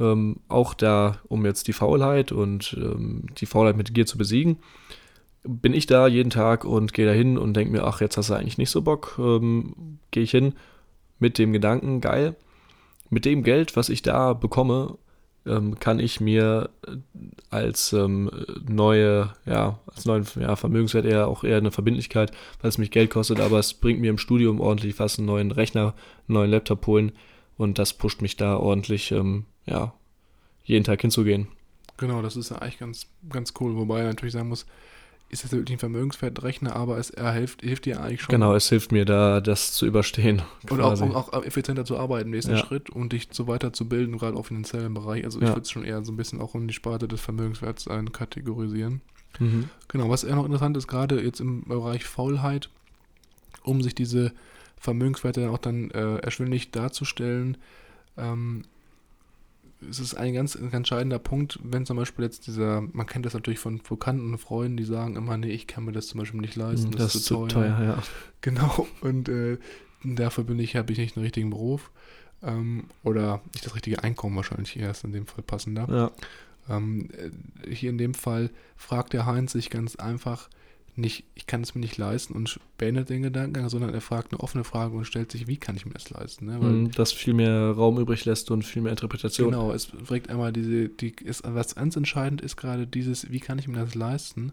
[0.00, 4.56] ähm, auch da, um jetzt die Faulheit und ähm, die Faulheit mit Gier zu besiegen,
[5.44, 8.30] bin ich da jeden Tag und gehe da hin und denke mir, ach, jetzt hast
[8.30, 10.54] du eigentlich nicht so Bock, ähm, gehe ich hin
[11.18, 12.34] mit dem Gedanken, geil,
[13.10, 14.98] mit dem Geld, was ich da bekomme,
[15.46, 16.96] ähm, kann ich mir äh,
[17.50, 18.30] als ähm,
[18.66, 23.10] neue, ja, als neuen ja, Vermögenswert eher auch eher eine Verbindlichkeit, weil es mich Geld
[23.10, 25.94] kostet, aber es bringt mir im Studium ordentlich was, einen neuen Rechner,
[26.26, 27.12] einen neuen Laptop holen
[27.58, 29.92] und das pusht mich da ordentlich, ähm, ja,
[30.64, 31.48] jeden Tag hinzugehen.
[31.98, 33.76] Genau, das ist ja eigentlich ganz, ganz cool.
[33.76, 34.66] Wobei er natürlich sagen muss,
[35.34, 38.32] ist das wirklich ein Vermögenswertrechner, aber es er hilft, hilft dir eigentlich schon.
[38.32, 40.42] Genau, es hilft mir da, das zu überstehen.
[40.70, 42.58] Und auch, um auch effizienter zu arbeiten, nächsten Ja.
[42.58, 45.24] Schritt und dich so weiterzubilden, gerade auch finanziellen Bereich.
[45.24, 45.50] Also ich Ja.
[45.50, 49.00] würde es schon eher so ein bisschen auch in die Sparte des Vermögenswerts einkategorisieren.
[49.40, 49.68] Mhm.
[49.88, 52.70] Genau, was eher noch interessant ist, gerade jetzt im Bereich Faulheit,
[53.64, 54.32] um sich diese
[54.78, 57.56] Vermögenswerte dann auch dann äh, erschwinglich darzustellen,
[58.16, 58.62] ähm,
[59.88, 63.34] es ist ein ganz, ganz entscheidender Punkt, wenn zum Beispiel jetzt dieser, man kennt das
[63.34, 66.40] natürlich von Bekannten und Freunden, die sagen immer, nee, ich kann mir das zum Beispiel
[66.40, 68.02] nicht leisten, Das, ist zu teuer, ja.
[68.40, 69.58] Genau, und äh,
[70.04, 71.90] dafür bin ich, habe ich nicht den richtigen Beruf
[72.42, 75.86] ähm, oder nicht das richtige Einkommen wahrscheinlich erst in dem Fall passender.
[75.90, 76.10] ja.
[76.68, 80.48] Ähm, äh, hier in dem Fall fragt der Heinz sich ganz einfach
[80.96, 84.40] nicht, ich kann es mir nicht leisten und beendet den Gedankengang, sondern er fragt eine
[84.40, 86.46] offene Frage und stellt sich, wie kann ich mir das leisten?
[86.46, 86.60] Ne?
[86.60, 89.50] Weil, Mhm, Das viel mehr Raum übrig lässt und viel mehr Interpretation.
[89.50, 93.58] Genau, es regt einmal diese, die ist, was ganz entscheidend ist gerade dieses, wie kann
[93.58, 94.52] ich mir das leisten,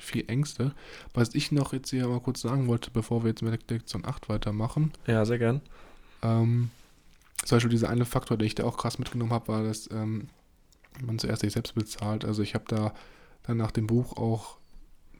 [0.00, 0.74] vier Ängste.
[1.14, 4.28] Was ich noch jetzt hier mal kurz sagen wollte, bevor wir jetzt mit Lektion 8
[4.28, 5.60] weitermachen, Ja, sehr gern.
[6.22, 6.70] ähm,
[7.48, 10.28] zum Beispiel dieser eine Faktor, den ich da auch krass mitgenommen habe, war, dass ähm,
[11.04, 12.24] man zuerst sich selbst bezahlt.
[12.24, 12.92] Also ich habe da
[13.44, 14.58] dann nach dem Buch auch,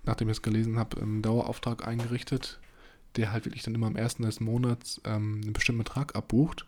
[0.04, 2.58] nachdem ich es gelesen habe, einen Dauerauftrag eingerichtet,
[3.16, 6.66] der halt wirklich dann immer am ersten des Monats ähm, einen bestimmten Betrag abbucht.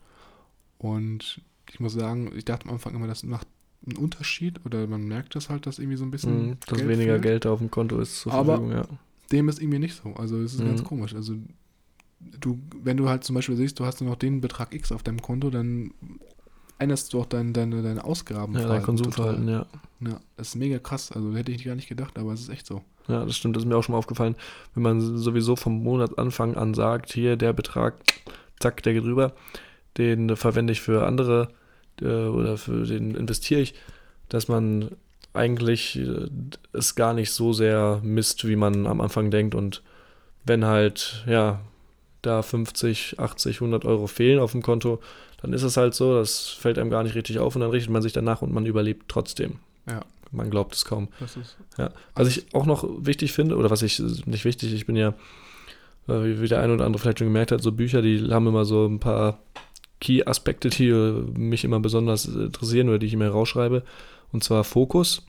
[0.79, 3.47] Und ich muss sagen, ich dachte am Anfang immer, das macht
[3.85, 6.57] einen Unterschied oder man merkt das halt, dass irgendwie so ein bisschen Mhm.
[6.67, 7.21] Dass weniger fehlt.
[7.23, 8.83] Geld auf dem Konto ist zur Aber- Verfügung, ja.
[9.31, 10.13] Dem ist irgendwie nicht so.
[10.15, 10.85] Also es ist ganz Mhm.
[10.85, 11.15] komisch.
[11.15, 11.35] Also
[12.39, 15.03] du, wenn du halt zum Beispiel siehst, du hast nur noch den Betrag X auf
[15.03, 15.91] deinem Konto, dann
[16.77, 18.57] änderst du auch dein, deine, deine Ausgaben.
[18.57, 19.65] Ja, dein Konsumverhalten, ja.
[19.99, 21.11] Ja, das ist mega krass.
[21.11, 22.81] Also hätte ich gar nicht gedacht, aber es ist echt so.
[23.07, 24.35] Ja, das stimmt, das ist mir auch schon mal aufgefallen.
[24.73, 27.95] Wenn man sowieso vom Monatsanfang an sagt, hier der Betrag,
[28.59, 29.33] zack, der geht rüber,
[29.97, 31.49] den verwende ich für andere
[32.01, 33.75] äh, oder für den investiere ich,
[34.29, 34.89] dass man
[35.33, 36.29] eigentlich äh,
[36.73, 39.55] es gar nicht so sehr misst, wie man am Anfang denkt.
[39.55, 39.83] Und
[40.45, 41.61] wenn halt, ja,
[42.21, 44.99] da 50, 80, 100 Euro fehlen auf dem Konto,
[45.41, 47.91] dann ist es halt so, das fällt einem gar nicht richtig auf und dann richtet
[47.91, 49.59] man sich danach und man überlebt trotzdem.
[49.89, 50.01] Ja.
[50.31, 51.09] Man glaubt es kaum.
[51.77, 55.09] Ja, was ich auch noch wichtig finde, oder was ich nicht wichtig, ich bin ja,
[56.07, 58.47] äh, wie- wie der eine oder andere vielleicht schon gemerkt hat, so Bücher, die haben
[58.47, 59.39] immer so ein paar
[59.99, 63.83] Key-Aspekte, die äh, mich immer besonders interessieren oder die ich immer rausschreibe.
[64.31, 65.23] Und zwar Fokus.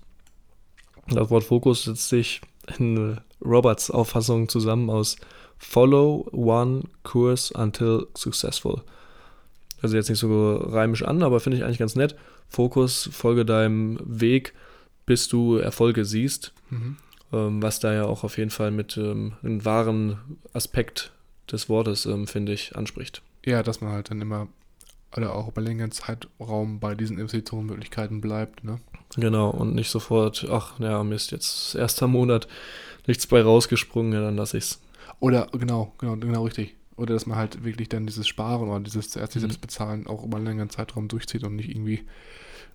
[1.09, 2.41] Das Wort Fokus setzt sich
[2.79, 5.17] in Roberts Auffassung zusammen aus
[5.65, 8.83] Follow one course until successful.
[9.81, 12.17] Also jetzt nicht so reimisch an, aber finde ich eigentlich ganz nett.
[12.49, 14.55] Fokus, folge deinem Weg,
[15.07, 16.97] bis du Erfolge siehst Mhm.
[17.33, 20.19] ähm, was da ja auch auf jeden Fall mit ähm, einem wahren
[20.53, 21.13] Aspekt
[21.51, 23.23] des Wortes, ähm, finde ich, anspricht.
[23.45, 24.49] Ja, dass man halt dann immer
[25.17, 28.81] oder auch über längeren Zeitraum bei diesen Investitionsmöglichkeiten bleibt, ne?
[29.17, 32.49] Genau, und nicht sofort, ach, ja, Mist, jetzt erster Monat,
[33.07, 34.81] nichts bei rausgesprungen, ja, dann lasse ich's.
[35.21, 36.77] Oder genau, genau, genau richtig.
[36.97, 39.47] Oder dass man halt wirklich dann dieses Sparen oder dieses zuerst sich Mhm.
[39.49, 42.03] selbst bezahlen auch über einen längeren Zeitraum durchzieht und nicht irgendwie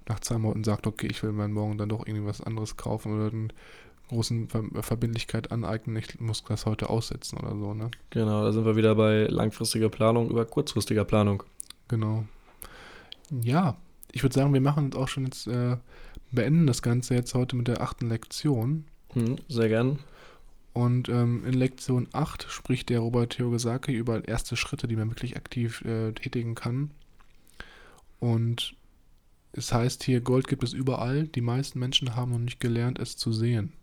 [0.08, 3.14] nach zwei Monaten sagt, okay, ich will mir morgen dann doch irgendwie was anderes kaufen
[3.16, 3.50] oder eine
[4.10, 7.92] großen Ver Verbindlichkeit aneignen, ich muss das heute aussetzen oder so, ne?
[8.10, 11.44] Genau, da sind wir wieder bei langfristiger Planung über kurzfristiger Planung.
[11.90, 12.24] Genau.
[13.42, 13.76] Ja,
[14.14, 15.78] ich würde sagen, wir machen uns auch schon jetzt, äh,
[16.32, 18.86] beenden das Ganze jetzt heute mit der achten Lektion.
[19.14, 20.00] Hm, sehr gern.
[20.78, 25.36] Und ähm, in Lektion 8 spricht der Robert Kiyosaki über erste Schritte, die man wirklich
[25.36, 26.92] aktiv äh, tätigen kann.
[28.20, 28.76] Und
[29.54, 31.24] es heißt hier, Gold gibt es überall.
[31.30, 33.74] Die meisten Menschen haben noch nicht gelernt, es zu sehen.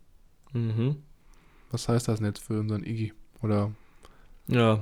[0.53, 0.95] Mhm.
[1.69, 3.11] Was heißt das denn jetzt für unseren Iggy?
[3.41, 3.73] Oder
[4.47, 4.79] Ja,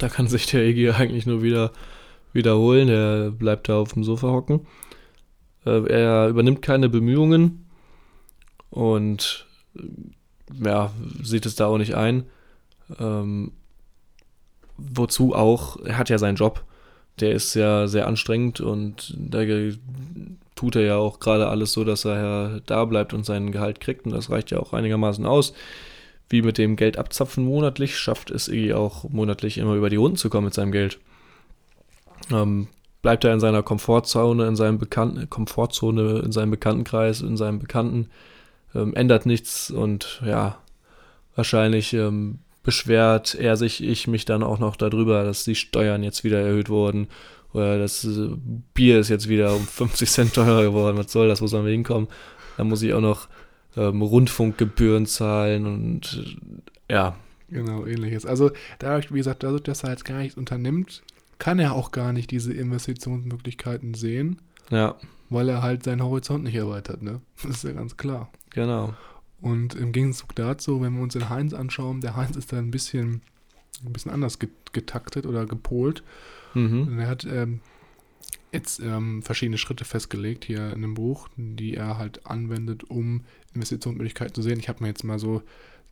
[0.00, 1.72] da kann sich der Iggy eigentlich nur wieder
[2.34, 2.90] wiederholen.
[2.90, 4.66] Er bleibt da auf dem Sofa hocken.
[5.64, 7.64] Äh, er übernimmt keine Bemühungen
[8.68, 9.46] und
[10.62, 10.90] ja,
[11.22, 12.24] sieht es da auch nicht ein.
[12.98, 13.52] Ähm,
[14.76, 16.64] wozu auch, er hat ja seinen Job.
[17.20, 19.40] Der ist ja sehr anstrengend und da
[20.54, 23.80] tut er ja auch gerade alles so, dass er ja da bleibt und sein Gehalt
[23.80, 25.52] kriegt und das reicht ja auch einigermaßen aus
[26.30, 30.16] wie mit dem Geld abzapfen monatlich, schafft es Iggy auch monatlich immer über die Runden
[30.16, 30.98] zu kommen mit seinem Geld.
[32.30, 32.68] Ähm,
[33.02, 38.08] bleibt er in seiner Komfortzone, in seinem Bekannten, Komfortzone, in seinem Bekanntenkreis, in seinem Bekannten,
[38.74, 40.58] ähm, ändert nichts und ja,
[41.34, 46.24] wahrscheinlich ähm, beschwert er sich, ich mich dann auch noch darüber, dass die Steuern jetzt
[46.24, 47.08] wieder erhöht wurden
[47.52, 48.30] oder das äh,
[48.74, 50.96] Bier ist jetzt wieder um 50 Cent teurer geworden.
[50.96, 51.42] Was soll das?
[51.42, 52.08] Wo sollen wir hinkommen?
[52.56, 53.28] Da muss ich auch noch
[53.76, 56.38] ähm, Rundfunkgebühren zahlen und
[56.88, 57.16] äh, ja.
[57.48, 58.26] Genau, ähnliches.
[58.26, 61.02] Also dadurch, wie gesagt, dadurch, dass er jetzt gar nichts unternimmt,
[61.38, 64.40] kann er auch gar nicht diese Investitionsmöglichkeiten sehen.
[64.70, 64.96] Ja.
[65.28, 67.20] Weil er halt seinen Horizont nicht erweitert, ne?
[67.42, 68.30] Das ist ja ganz klar.
[68.50, 68.94] Genau.
[69.40, 72.70] Und im Gegenzug dazu, wenn wir uns den Heinz anschauen, der Heinz ist da ein
[72.70, 73.22] bisschen,
[73.84, 74.38] ein bisschen anders
[74.72, 76.02] getaktet oder gepolt.
[76.54, 76.88] Mhm.
[76.88, 77.60] Und er hat ähm,
[78.52, 83.22] jetzt ähm, verschiedene Schritte festgelegt hier in dem Buch, die er halt anwendet, um
[83.54, 84.58] Investitionsmöglichkeiten zu sehen.
[84.58, 85.42] Ich habe mir jetzt mal so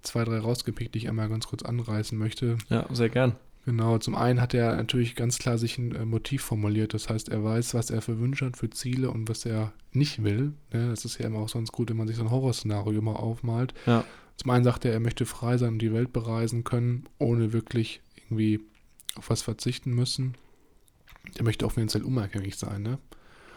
[0.03, 2.59] zwei, drei rausgepickt, die ich einmal ganz kurz anreißen möchte.
[2.68, 3.37] Ja, sehr gern.
[3.69, 6.95] Genau, zum einen hat er natürlich ganz klar sich ein äh, Motiv formuliert.
[6.95, 10.25] Das heißt, er weiß, was er für Wünsche hat, für Ziele und was er nicht
[10.25, 10.55] will.
[10.73, 10.89] Ne?
[10.89, 13.75] Das ist ja immer auch sonst gut, wenn man sich so ein Horrorszenario immer aufmalt.
[13.85, 14.05] Ja.
[14.39, 18.01] Zum einen sagt er, er möchte frei sein und die Welt bereisen können, ohne wirklich
[18.25, 18.61] irgendwie
[19.16, 20.35] auf was verzichten müssen.
[21.37, 22.81] Er möchte auch finanziell unabhängig sein.
[22.81, 22.99] Ne?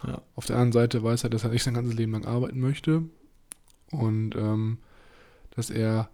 [0.06, 0.22] Ja.
[0.36, 3.04] Auf der anderen Seite weiß er, dass er nicht sein ganzes Leben lang arbeiten möchte
[3.92, 4.80] und ähm,
[5.52, 6.10] dass er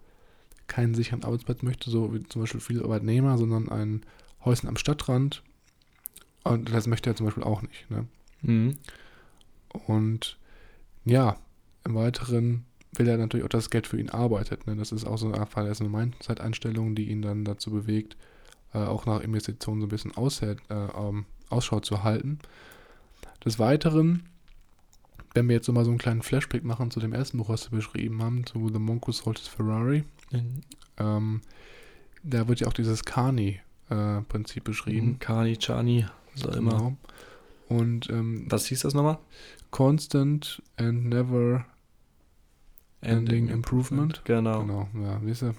[0.68, 4.02] keinen sicheren Arbeitsplatz möchte, so wie zum Beispiel viele Arbeitnehmer, sondern ein
[4.44, 5.42] Häuschen am Stadtrand.
[6.44, 7.90] Und das möchte er zum Beispiel auch nicht.
[7.90, 8.06] Ne?
[8.42, 8.76] Mhm.
[9.86, 10.38] Und
[11.04, 11.36] ja,
[11.84, 14.66] im Weiteren will er natürlich auch, dass das Geld für ihn arbeitet.
[14.66, 14.76] Ne?
[14.76, 18.16] Das ist auch so ein Fall, das ist eine Mindset-Einstellung, die ihn dann dazu bewegt,
[18.72, 22.38] äh, auch nach Investitionen so ein bisschen aushält, äh, ähm, Ausschau zu halten.
[23.44, 24.28] Des Weiteren,
[25.34, 27.76] wenn wir jetzt nochmal so einen kleinen Flashback machen zu dem ersten Buch, was wir
[27.76, 30.60] beschrieben haben, zu The Monk Who Sold His Ferrari, Mhm.
[30.98, 31.40] Ähm,
[32.22, 35.06] da wird ja auch dieses Kani-Prinzip äh, beschrieben.
[35.06, 36.58] Mhm, Kani, Chani, so genau.
[36.58, 36.96] immer.
[37.68, 39.18] Und ähm, was hieß das nochmal?
[39.70, 41.66] Constant and never
[43.00, 44.22] ending, ending improvement.
[44.24, 44.60] Genau.
[44.60, 45.54] Genau, ja, wie ist er?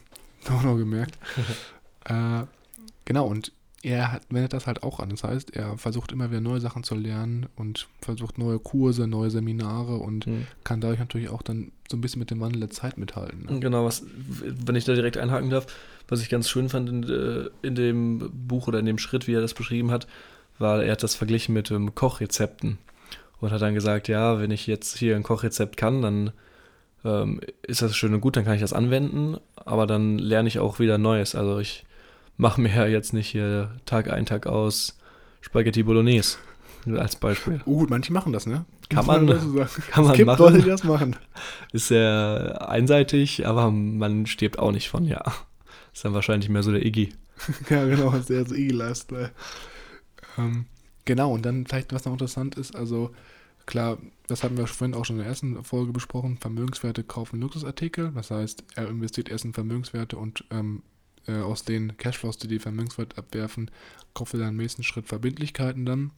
[0.50, 1.18] Auch noch gemerkt.
[2.06, 2.44] äh,
[3.06, 3.52] genau, und
[3.82, 5.10] er hat, wendet das halt auch an.
[5.10, 9.30] Das heißt, er versucht immer wieder neue Sachen zu lernen und versucht neue Kurse, neue
[9.30, 10.48] Seminare und mhm.
[10.64, 13.46] kann dadurch natürlich auch dann so ein bisschen mit dem Wandel der Zeit mithalten.
[13.46, 13.60] Ne?
[13.60, 15.68] Genau, was, wenn ich da direkt einhaken darf,
[16.08, 19.34] was ich ganz schön fand in, äh, in dem Buch oder in dem Schritt, wie
[19.34, 20.08] er das beschrieben hat,
[20.58, 22.78] war, er hat das verglichen mit ähm, Kochrezepten
[23.40, 26.32] und hat dann gesagt, ja, wenn ich jetzt hier ein Kochrezept kann, dann
[27.06, 30.60] ähm, ist das schön und gut, dann kann ich das anwenden, aber dann lerne ich
[30.60, 31.34] auch wieder Neues.
[31.34, 31.86] Also ich
[32.40, 34.98] mache mir ja jetzt nicht hier Tag ein, Tag aus
[35.42, 36.38] Spaghetti Bolognese
[36.98, 37.62] als Beispiel.
[37.66, 38.66] Uh, manche machen das, ne?
[38.90, 39.28] Kann man,
[39.92, 40.42] kann man es gibt machen.
[40.42, 41.18] Leute, die das machen.
[41.74, 45.22] Ist sehr einseitig, aber man stirbt auch nicht von, ja.
[45.94, 47.10] Ist dann wahrscheinlich mehr so der Iggy.
[47.70, 49.32] ja, genau, ist der so Iggy-Lifestyle.
[50.38, 50.66] Ähm,
[51.04, 53.12] genau, und dann vielleicht, was noch interessant ist, also
[53.66, 58.14] klar, das hatten wir vorhin auch schon in der ersten Folge besprochen, Vermögenswerte kaufen Luxusartikel.
[58.16, 60.84] Das heißt, er investiert erst in Vermögenswerte und ähm,
[61.30, 63.70] äh, aus den Cashflows, die die Vermögenswert abwerfen,
[64.14, 66.12] kauft er dann im nächsten Schritt Verbindlichkeiten dann.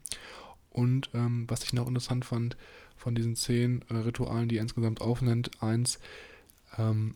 [0.69, 2.55] Und ähm, was ich noch interessant fand,
[2.95, 5.99] von diesen zehn äh, Ritualen, die er insgesamt aufnimmt, eins,
[6.77, 7.15] ähm,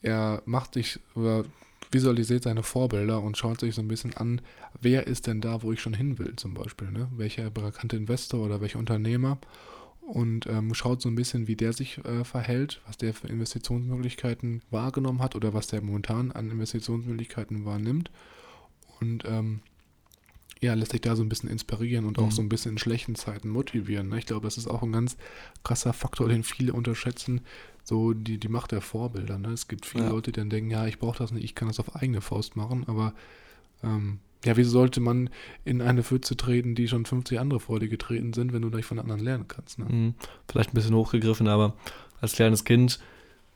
[0.00, 1.44] er macht sich oder
[1.90, 4.40] visualisiert seine Vorbilder und schaut sich so ein bisschen an,
[4.80, 6.90] wer ist denn da, wo ich schon hin will, zum Beispiel.
[6.90, 7.08] Ne?
[7.16, 9.38] Welcher bekannte Investor oder welcher Unternehmer
[10.08, 14.62] und ähm, schaut so ein bisschen, wie der sich äh, verhält, was der für Investitionsmöglichkeiten
[14.70, 18.10] wahrgenommen hat oder was der momentan an Investitionsmöglichkeiten wahrnimmt.
[19.00, 19.60] Und ähm,
[20.60, 22.24] ja, lässt sich da so ein bisschen inspirieren und mhm.
[22.24, 24.08] auch so ein bisschen in schlechten Zeiten motivieren.
[24.08, 24.18] Ne?
[24.18, 25.16] Ich glaube, das ist auch ein ganz
[25.62, 27.42] krasser Faktor, den viele unterschätzen,
[27.84, 29.38] so die, die Macht der Vorbilder.
[29.38, 29.48] Ne?
[29.48, 30.10] Es gibt viele ja.
[30.10, 32.56] Leute, die dann denken, ja, ich brauche das nicht, ich kann das auf eigene Faust
[32.56, 33.14] machen, aber
[33.82, 35.30] ähm, ja, wieso sollte man
[35.64, 38.86] in eine Pfütze treten, die schon 50 andere vor dir getreten sind, wenn du nicht
[38.86, 39.78] von anderen lernen kannst?
[39.78, 39.86] Ne?
[39.88, 40.14] Mhm.
[40.48, 41.74] Vielleicht ein bisschen hochgegriffen, aber
[42.20, 43.00] als kleines Kind,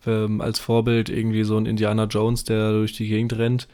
[0.07, 3.69] ähm, als Vorbild irgendwie so ein Indiana Jones, der durch die Gegend rennt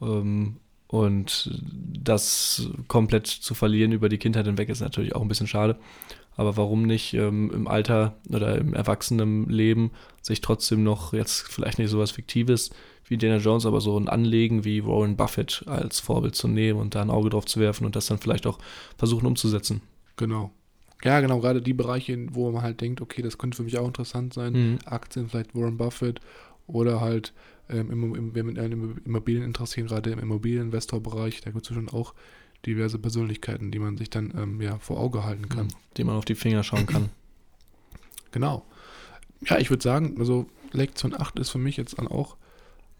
[0.00, 0.56] ähm,
[0.88, 1.62] und
[2.02, 5.78] das komplett zu verlieren über die Kindheit hinweg ist natürlich auch ein bisschen schade.
[6.36, 9.90] Aber warum nicht ähm, im Alter oder im Erwachsenenleben
[10.22, 12.70] sich trotzdem noch jetzt vielleicht nicht sowas Fiktives
[13.04, 16.94] wie Indiana Jones, aber so ein Anlegen wie Warren Buffett als Vorbild zu nehmen und
[16.94, 18.58] da ein Auge drauf zu werfen und das dann vielleicht auch
[18.96, 19.82] versuchen umzusetzen.
[20.16, 20.52] Genau.
[21.04, 23.86] Ja, genau, gerade die Bereiche, wo man halt denkt, okay, das könnte für mich auch
[23.86, 24.52] interessant sein.
[24.52, 24.78] Mhm.
[24.84, 26.20] Aktien, vielleicht Warren Buffett
[26.66, 27.32] oder halt,
[27.68, 31.88] ähm, im, im, wenn wir an Immobilien interessieren, gerade im Immobilieninvestorbereich, da gibt es schon
[31.88, 32.14] auch
[32.66, 35.66] diverse Persönlichkeiten, die man sich dann ähm, ja, vor Auge halten kann.
[35.66, 35.72] Mhm.
[35.96, 37.10] Die man auf die Finger schauen kann.
[38.30, 38.62] Genau.
[39.46, 42.36] Ja, ich würde sagen, also Lektion 8 ist für mich jetzt dann auch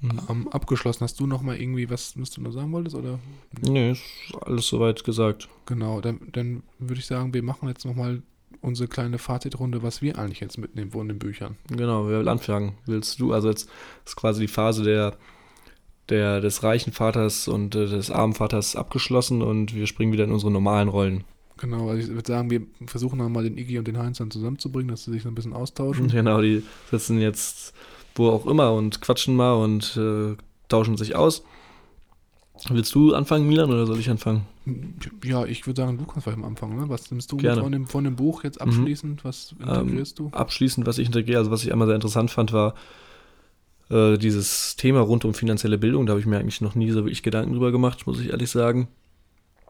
[0.01, 0.21] Mhm.
[0.29, 1.01] ähm, abgeschlossen.
[1.01, 2.95] Hast du noch mal irgendwie was, was du noch sagen wolltest?
[2.95, 3.19] Oder?
[3.61, 4.03] Nee, ist
[4.43, 5.49] alles soweit gesagt.
[5.67, 8.23] Genau, dann, dann würde ich sagen, wir machen jetzt noch mal
[8.61, 11.57] unsere kleine Fazitrunde, was wir eigentlich jetzt mitnehmen von den Büchern.
[11.69, 12.75] Genau, wer will anfangen?
[12.87, 13.33] Willst du?
[13.33, 13.69] Also jetzt
[14.05, 15.17] ist quasi die Phase der,
[16.09, 20.33] der des reichen Vaters und äh, des armen Vaters abgeschlossen und wir springen wieder in
[20.33, 21.25] unsere normalen Rollen.
[21.59, 24.31] Genau, also ich würde sagen, wir versuchen dann mal den Iggy und den Heinz dann
[24.31, 26.09] zusammenzubringen, dass sie sich so ein bisschen austauschen.
[26.13, 27.75] Genau, die sitzen jetzt
[28.19, 30.37] wo auch immer und quatschen mal und äh,
[30.69, 31.45] tauschen sich aus.
[32.69, 34.43] Willst du anfangen, Milan, oder soll ich anfangen?
[35.25, 36.89] Ja, ich würde sagen, du kannst vielleicht am Anfang, ne?
[36.89, 39.25] Was nimmst du von dem, von dem Buch jetzt abschließend?
[39.25, 40.29] Was integrierst du?
[40.33, 42.75] Abschließend, was ich integriere, also was ich einmal sehr interessant fand, war
[43.91, 46.07] äh, dieses Thema rund um finanzielle Bildung.
[46.07, 48.51] Da habe ich mir eigentlich noch nie so wirklich Gedanken drüber gemacht, muss ich ehrlich
[48.51, 48.89] sagen.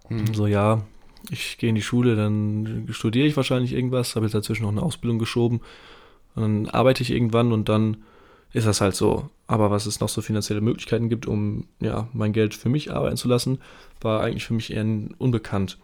[0.08, 0.34] Hm.
[0.34, 0.82] So, ja,
[1.30, 4.82] ich gehe in die Schule, dann studiere ich wahrscheinlich irgendwas, habe jetzt dazwischen noch eine
[4.82, 5.60] Ausbildung geschoben.
[6.34, 7.98] Und dann arbeite ich irgendwann und dann
[8.52, 9.28] ist das halt so.
[9.46, 13.16] Aber was es noch so finanzielle Möglichkeiten gibt, um ja, mein Geld für mich arbeiten
[13.16, 13.58] zu lassen,
[14.00, 14.86] war eigentlich für mich eher
[15.18, 15.78] unbekannt.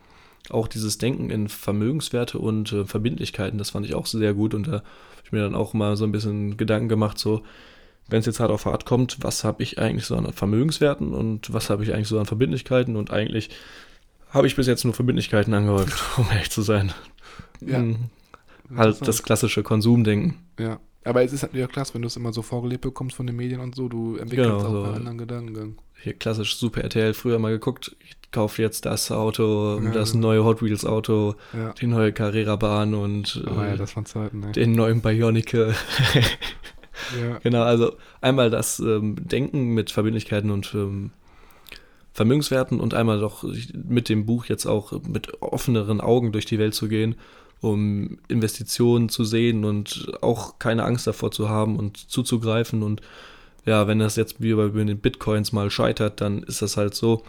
[0.51, 4.55] Auch dieses Denken in Vermögenswerte und äh, Verbindlichkeiten, das fand ich auch sehr gut.
[4.55, 4.85] Und da habe
[5.25, 7.43] ich mir dann auch mal so ein bisschen Gedanken gemacht, so,
[8.09, 11.53] wenn es jetzt hart auf hart kommt, was habe ich eigentlich so an Vermögenswerten und
[11.53, 12.97] was habe ich eigentlich so an Verbindlichkeiten?
[12.97, 13.49] Und eigentlich
[14.29, 16.93] habe ich bis jetzt nur Verbindlichkeiten angehäuft, um ehrlich zu sein.
[17.61, 17.79] Ja.
[17.79, 18.11] Hm,
[18.77, 20.39] halt das klassische Konsumdenken.
[20.59, 20.79] Ja.
[21.05, 23.37] Aber es ist halt ja klasse, wenn du es immer so vorgelebt bekommst von den
[23.37, 24.83] Medien und so, du entwickelst Genau, auch so.
[24.85, 25.77] einen anderen Gedankengang.
[26.03, 30.29] Hier klassisch Super RTL früher mal geguckt, ich kaufe jetzt das Auto, Ja, das genau.
[30.29, 31.73] neue Hot Wheels Auto, Ja.
[31.75, 34.53] die neue Carrera-Bahn und Aber äh, ja, das waren Zeiten, ne?
[34.53, 35.75] den neuen Bionicle.
[37.21, 37.39] Ja.
[37.43, 41.11] genau, also einmal das ähm, Denken mit Verbindlichkeiten und ähm,
[42.13, 43.45] Vermögenswerten und einmal doch
[43.75, 47.17] mit dem Buch jetzt auch mit offeneren Augen durch die Welt zu gehen,
[47.65, 52.83] um Investitionen zu sehen und auch keine Angst davor zu haben und zuzugreifen.
[52.83, 53.01] Und
[53.65, 57.23] ja, wenn das jetzt wie bei den Bitcoins mal scheitert, dann ist das halt so.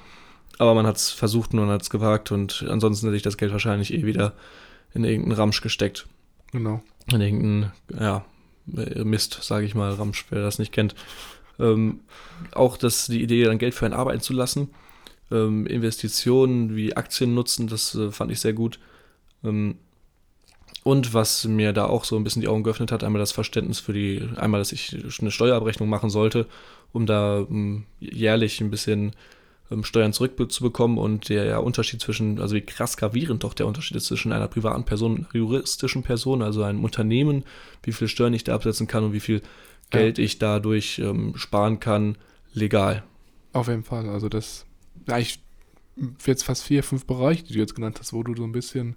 [0.57, 3.38] Aber man hat es versucht und man hat es gewagt und ansonsten hätte ich das
[3.38, 4.33] Geld wahrscheinlich eh wieder
[4.93, 6.07] in irgendeinen Ramsch gesteckt.
[6.51, 6.81] Genau.
[7.11, 8.25] In irgendeinen, ja,
[8.65, 10.95] Mist, sage ich mal, Ramsch, wer das nicht kennt.
[11.59, 12.01] Ähm,
[12.51, 14.69] auch das, die Idee, dann Geld für einen arbeiten zu lassen.
[15.31, 18.79] Ähm, Investitionen wie Aktien nutzen, das äh, fand ich sehr gut.
[19.43, 19.77] Ähm,
[20.86, 23.79] und was mir da auch so ein bisschen die Augen geöffnet hat, einmal das Verständnis
[23.79, 26.45] für die, einmal, dass ich eine Steuerabrechnung machen sollte,
[26.93, 29.13] um da ähm, jährlich ein bisschen
[29.71, 34.05] ähm, Steuern zurückzubekommen und der Unterschied zwischen, also wie krass gravierend doch der Unterschied ist
[34.05, 37.45] zwischen einer privaten Person und einer juristischen Person, also einem Unternehmen,
[37.81, 39.41] wie viel Steuern ich da absetzen kann und wie viel
[39.91, 40.01] Ja.
[40.01, 42.15] Geld ich dadurch ähm, sparen kann,
[42.53, 43.01] legal.
[43.53, 44.07] Auf jeden Fall.
[44.07, 44.67] Also das,
[45.07, 45.39] ja, ich
[46.27, 48.95] jetzt fast vier, fünf Bereiche, die du jetzt genannt hast, wo du so ein bisschen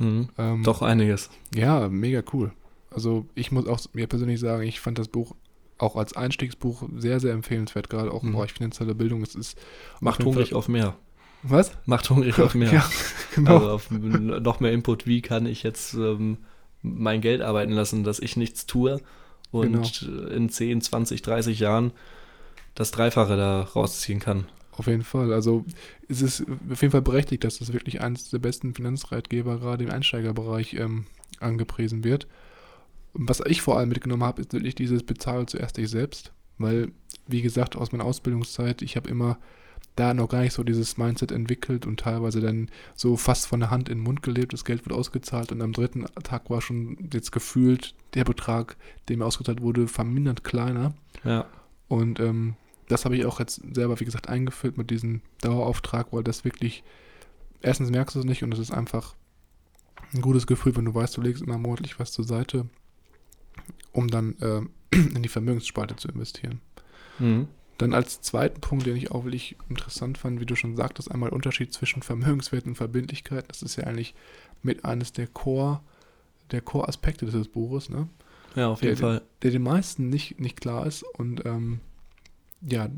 [0.00, 0.28] Mhm.
[0.38, 1.30] ähm, Doch einiges.
[1.54, 2.52] Ja, mega cool.
[2.90, 5.36] Also ich muss auch mir persönlich sagen, ich fand das Buch
[5.78, 8.34] auch als Einstiegsbuch sehr, sehr empfehlenswert, gerade auch im Mhm.
[8.34, 9.22] Bereich finanzielle Bildung.
[9.22, 9.56] Es ist
[10.00, 10.96] Macht auf hungrig Fall- auf mehr.
[11.42, 11.72] Was?
[11.86, 12.70] Macht hungrig auf mehr.
[12.72, 12.84] Ja,
[13.34, 13.54] genau.
[13.54, 16.38] Also auf noch mehr Input, wie kann ich jetzt ähm,
[16.82, 19.00] mein Geld arbeiten lassen, dass ich nichts tue
[19.50, 21.92] und äh, in 10, 20, 30 Jahren
[22.74, 24.46] das Dreifache da rausziehen kann.
[24.72, 25.32] Auf jeden Fall.
[25.32, 25.64] Also
[26.08, 29.90] es ist auf jeden Fall berechtigt, dass das wirklich eines der besten Finanzratgeber gerade im
[29.90, 31.06] Einsteigerbereich ähm,
[31.40, 32.26] angepriesen wird.
[33.12, 36.32] Was ich vor allem mitgenommen habe, ist wirklich dieses Bezahle zuerst dich selbst.
[36.58, 36.92] Weil,
[37.26, 39.38] wie gesagt, aus meiner Ausbildungszeit, ich habe immer
[39.96, 43.70] da noch gar nicht so dieses Mindset entwickelt und teilweise dann so fast von der
[43.70, 44.52] Hand in den Mund gelebt.
[44.52, 48.76] Das Geld wird ausgezahlt und am dritten Tag war schon jetzt gefühlt der Betrag,
[49.08, 50.94] der mir ausgezahlt wurde, vermindert kleiner.
[51.24, 51.46] Ja.
[51.88, 52.54] Und ähm,
[52.90, 56.82] das habe ich auch jetzt selber, wie gesagt, eingeführt mit diesem Dauerauftrag, weil das wirklich,
[57.60, 59.14] erstens merkst du es nicht und es ist einfach
[60.12, 62.68] ein gutes Gefühl, wenn du weißt, du legst immer monatlich was zur Seite,
[63.92, 64.62] um dann äh,
[64.96, 66.60] in die Vermögensspalte zu investieren.
[67.18, 67.48] Mhm.
[67.78, 71.30] Dann als zweiten Punkt, den ich auch wirklich interessant fand, wie du schon sagtest, einmal
[71.30, 73.46] Unterschied zwischen Vermögenswerten und Verbindlichkeit.
[73.48, 74.14] Das ist ja eigentlich
[74.62, 75.80] mit eines der Core,
[76.50, 78.08] der Core-Aspekte dieses Buches, ne?
[78.54, 79.22] Ja, auf jeden Ja, Fall.
[79.42, 81.80] der den meisten nicht, nicht klar ist und ähm,
[82.60, 82.90] ja,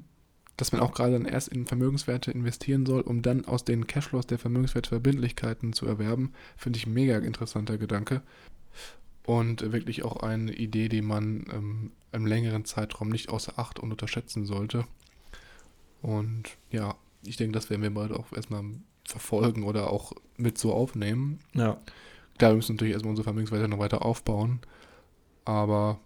[0.56, 4.26] dass man auch gerade dann erst in Vermögenswerte investieren soll, um dann aus den Cashflows
[4.26, 8.22] der Vermögenswerte Verbindlichkeiten zu erwerben, finde ich ein mega interessanter Gedanke
[9.24, 13.90] und wirklich auch eine Idee, die man ähm, im längeren Zeitraum nicht außer Acht und
[13.90, 14.84] unterschätzen sollte.
[16.02, 18.64] Und ja, ich denke, das werden wir bald auch erstmal
[19.04, 21.38] verfolgen oder auch mit so aufnehmen.
[21.54, 21.78] Ja.
[22.38, 24.60] Klar, wir müssen natürlich erstmal unsere Vermögenswerte noch weiter aufbauen.
[25.44, 26.00] Aber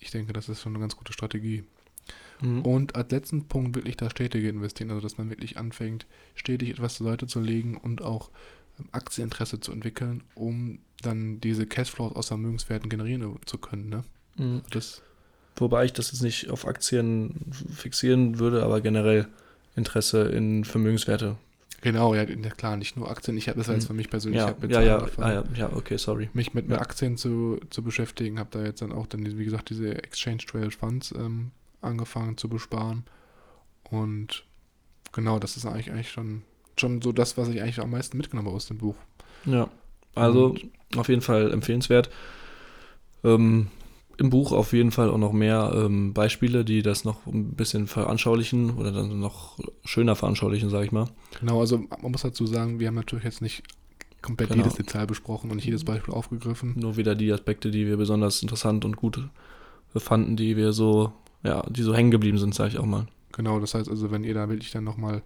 [0.00, 1.64] ich denke, das ist schon eine ganz gute Strategie.
[2.40, 2.62] Mhm.
[2.62, 6.96] Und als letzten Punkt wirklich das stetige Investieren, also dass man wirklich anfängt, stetig etwas
[6.96, 8.30] zur Seite zu legen und auch
[8.78, 13.88] ähm, Aktieninteresse zu entwickeln, um dann diese Cashflows aus Vermögenswerten generieren zu können.
[13.88, 14.04] Ne?
[14.36, 14.62] Mhm.
[14.70, 15.02] Das,
[15.56, 17.34] wobei ich das jetzt nicht auf Aktien
[17.74, 19.28] fixieren würde, aber generell
[19.76, 21.36] Interesse in Vermögenswerte.
[21.80, 23.36] Genau, ja, klar, nicht nur Aktien.
[23.36, 23.86] Ich habe das jetzt Hm.
[23.86, 24.38] für mich persönlich.
[24.40, 26.28] Ja, ich hab jetzt ja, ja, ah, ja, ja, okay, sorry.
[26.32, 26.76] mich mit, mit.
[26.76, 28.40] Aktien zu, zu beschäftigen.
[28.40, 32.48] Habe da jetzt dann auch dann, wie gesagt, diese Exchange Traded Funds ähm, angefangen zu
[32.48, 33.04] besparen.
[33.90, 34.44] Und
[35.12, 36.42] genau, das ist eigentlich, eigentlich schon,
[36.78, 38.96] schon so das, was ich eigentlich am meisten mitgenommen habe aus dem Buch.
[39.44, 39.68] Ja,
[40.14, 42.10] also Und- auf jeden Fall empfehlenswert.
[43.24, 43.68] Ähm,
[44.16, 47.86] Im Buch auf jeden Fall auch noch mehr ähm, Beispiele, die das noch ein bisschen
[47.86, 51.06] veranschaulichen oder dann noch schöner veranschaulichen, sage ich mal.
[51.38, 53.62] Genau, also man muss dazu sagen, wir haben natürlich jetzt nicht
[54.20, 54.64] komplett Genau.
[54.64, 56.74] jedes Detail besprochen und nicht jedes Beispiel aufgegriffen.
[56.76, 59.20] Nur wieder die Aspekte, die wir besonders interessant und gut
[59.94, 61.12] fanden, die wir so,
[61.42, 63.06] ja, die so hängen geblieben sind, sage ich auch mal.
[63.32, 65.22] Genau, das heißt also, wenn ihr da wirklich dann nochmal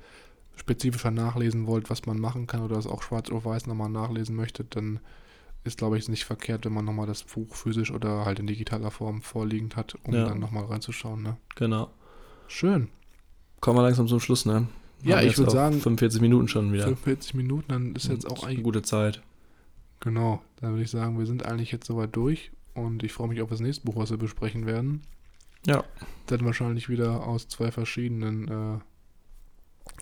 [0.57, 4.37] spezifischer nachlesen wollt, was man machen kann oder es auch schwarz auf weiß nochmal nachlesen
[4.37, 5.01] möchtet, dann
[5.65, 8.91] ist, glaube ich, nicht verkehrt, wenn man nochmal das Buch physisch oder halt in digitaler
[8.91, 10.25] Form vorliegend hat, um Ja.
[10.29, 11.23] dann nochmal reinzuschauen.
[11.23, 11.37] Ne?
[11.55, 11.89] Genau.
[12.49, 12.89] Schön.
[13.61, 14.67] Kommen wir langsam zum Schluss, ne?
[15.05, 16.85] Ja, Haben ich jetzt würd auch sagen- 45 Minuten schon wieder.
[16.85, 18.65] 45 Minuten, dann ist jetzt auch eine eigentlich.
[18.65, 19.23] gute Zeit.
[20.01, 23.41] Genau, dann würde ich sagen, wir sind eigentlich jetzt soweit durch und ich freue mich
[23.41, 25.03] auf das nächste Buch, was wir besprechen werden.
[25.67, 25.85] Ja.
[26.27, 28.79] Dann wahrscheinlich wieder aus zwei verschiedenen äh,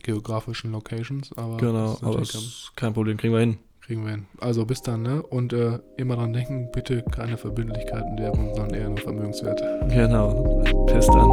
[0.03, 1.37] geografischen Locations.
[1.37, 3.59] Aber genau, ist aber ist kein Problem, kriegen wir hin.
[3.81, 4.27] Kriegen wir hin.
[4.41, 5.23] Also bis dann, ne?
[5.23, 9.81] Und äh, immer dran denken, bitte keine Verbindlichkeiten der sondern eher nur Vermögenswerte.
[9.89, 10.63] Genau.
[10.87, 11.31] Bis dann.